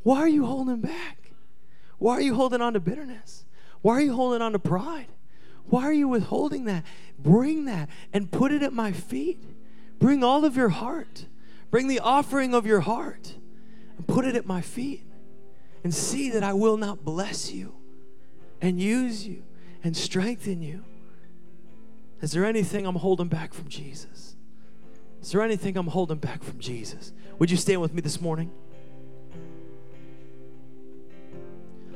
[0.03, 1.33] Why are you holding back?
[1.99, 3.45] Why are you holding on to bitterness?
[3.83, 5.09] Why are you holding on to pride?
[5.67, 6.85] Why are you withholding that?
[7.19, 9.43] Bring that and put it at my feet.
[9.99, 11.27] Bring all of your heart.
[11.71, 13.35] Bring the offering of your heart
[13.97, 15.07] and put it at my feet.
[15.83, 17.75] And see that I will not bless you
[18.61, 19.43] and use you
[19.83, 20.83] and strengthen you
[22.25, 24.35] is there anything I'm holding back from Jesus?
[25.21, 27.13] Is there anything I'm holding back from Jesus?
[27.39, 28.51] Would you stand with me this morning?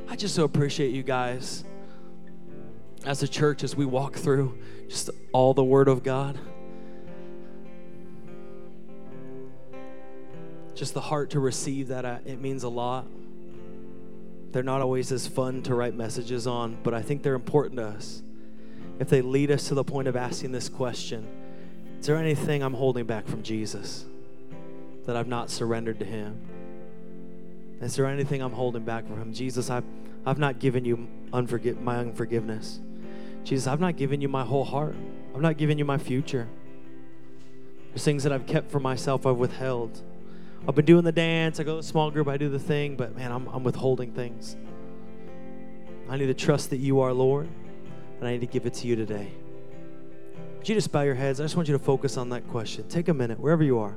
[0.07, 1.65] I just so appreciate you guys
[3.07, 4.59] as a church as we walk through
[4.91, 6.39] just all the Word of God.
[10.75, 13.07] Just the heart to receive that, uh, it means a lot.
[14.51, 17.87] They're not always as fun to write messages on, but I think they're important to
[17.87, 18.23] us.
[18.99, 21.27] If they lead us to the point of asking this question
[22.01, 24.05] Is there anything I'm holding back from Jesus
[25.07, 26.41] that I've not surrendered to Him?
[27.81, 29.33] Is there anything I'm holding back from Him?
[29.33, 29.85] Jesus, I've,
[30.27, 32.81] I've not given you my unforgiveness.
[33.45, 34.97] Jesus, I've not given you my whole heart.
[35.35, 36.49] I've not given you my future.
[37.91, 40.03] There's things that I've kept for myself, I've withheld.
[40.67, 43.17] I've been doing the dance, I go to small group, I do the thing, but
[43.17, 44.57] man, I'm, I'm withholding things.
[46.09, 47.49] I need to trust that you are Lord,
[48.19, 49.33] and I need to give it to you today.
[50.59, 51.41] Would you just bow your heads?
[51.41, 52.87] I just want you to focus on that question.
[52.89, 53.97] Take a minute, wherever you are.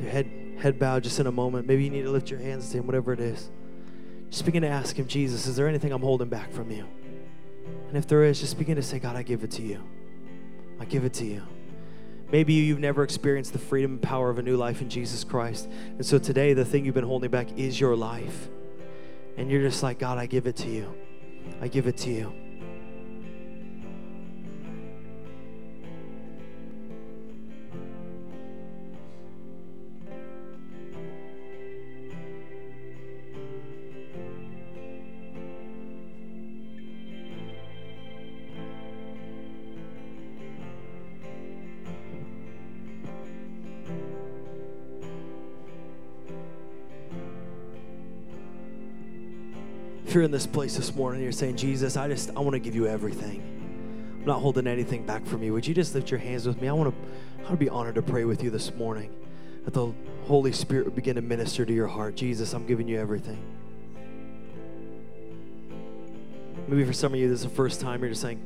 [0.00, 1.66] Your head, head bowed just in a moment.
[1.66, 3.50] Maybe you need to lift your hands to Him, whatever it is.
[4.30, 6.86] Just begin to ask Him, Jesus, is there anything I'm holding back from you?
[7.88, 9.82] And if there is, just begin to say, God, I give it to you.
[10.78, 11.42] I give it to you.
[12.32, 15.68] Maybe you've never experienced the freedom and power of a new life in Jesus Christ.
[15.68, 18.48] And so today, the thing you've been holding back is your life.
[19.36, 20.94] And you're just like, God, I give it to you.
[21.60, 22.32] I give it to you.
[50.10, 52.58] If you're in this place this morning, you're saying, Jesus, I just, I want to
[52.58, 53.40] give you everything.
[54.18, 55.52] I'm not holding anything back from you.
[55.52, 56.66] Would you just lift your hands with me?
[56.66, 59.14] I want to, I want to be honored to pray with you this morning.
[59.64, 59.92] That the
[60.26, 62.16] Holy Spirit would begin to minister to your heart.
[62.16, 63.40] Jesus, I'm giving you everything.
[66.66, 68.40] Maybe for some of you, this is the first time you're just saying,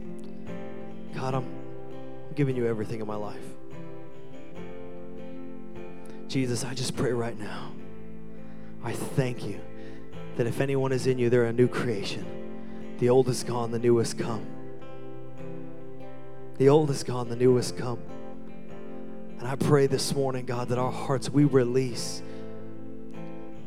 [1.14, 3.40] God, I'm, I'm giving you everything in my life.
[6.28, 7.72] Jesus, I just pray right now.
[8.82, 9.58] I thank you
[10.37, 12.24] that if anyone is in you, they're a new creation.
[12.99, 14.47] The old is gone, the new has come.
[16.59, 17.99] The old is gone, the new has come.
[19.39, 22.22] And I pray this morning, God, that our hearts we release,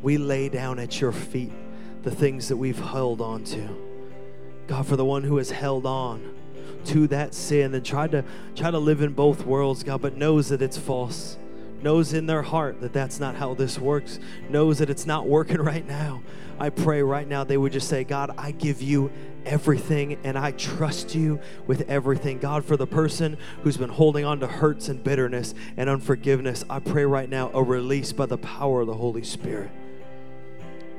[0.01, 1.51] we lay down at your feet
[2.03, 3.69] the things that we've held on to.
[4.67, 6.33] God, for the one who has held on
[6.85, 8.23] to that sin and tried to
[8.55, 11.37] try to live in both worlds, God, but knows that it's false
[11.81, 14.19] knows in their heart that that's not how this works,
[14.49, 16.21] knows that it's not working right now.
[16.59, 19.11] I pray right now they would just say, God, I give you
[19.45, 22.39] everything and I trust you with everything.
[22.39, 26.79] God, for the person who's been holding on to hurts and bitterness and unforgiveness, I
[26.79, 29.71] pray right now a release by the power of the Holy Spirit.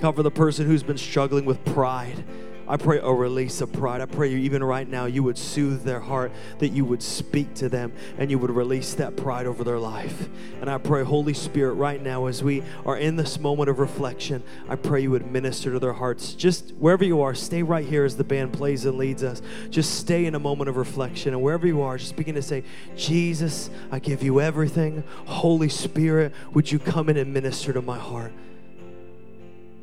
[0.01, 2.25] For the person who's been struggling with pride
[2.69, 4.03] I pray a release of pride.
[4.03, 7.69] I pray even right now you would soothe their heart, that you would speak to
[7.71, 10.29] them, and you would release that pride over their life.
[10.61, 14.43] And I pray, Holy Spirit, right now as we are in this moment of reflection,
[14.69, 16.35] I pray you would minister to their hearts.
[16.35, 19.41] Just wherever you are, stay right here as the band plays and leads us.
[19.71, 21.33] Just stay in a moment of reflection.
[21.33, 22.65] And wherever you are, just begin to say,
[22.97, 25.05] Jesus, I give you everything.
[25.25, 28.33] Holy Spirit, would you come in and minister to my heart?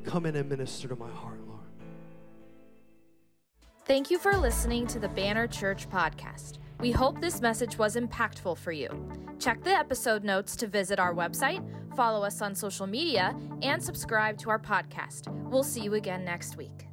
[0.04, 1.35] Come in and minister to my heart.
[3.86, 6.58] Thank you for listening to the Banner Church podcast.
[6.80, 8.90] We hope this message was impactful for you.
[9.38, 11.64] Check the episode notes to visit our website,
[11.96, 15.32] follow us on social media, and subscribe to our podcast.
[15.52, 16.88] We'll see you again next week.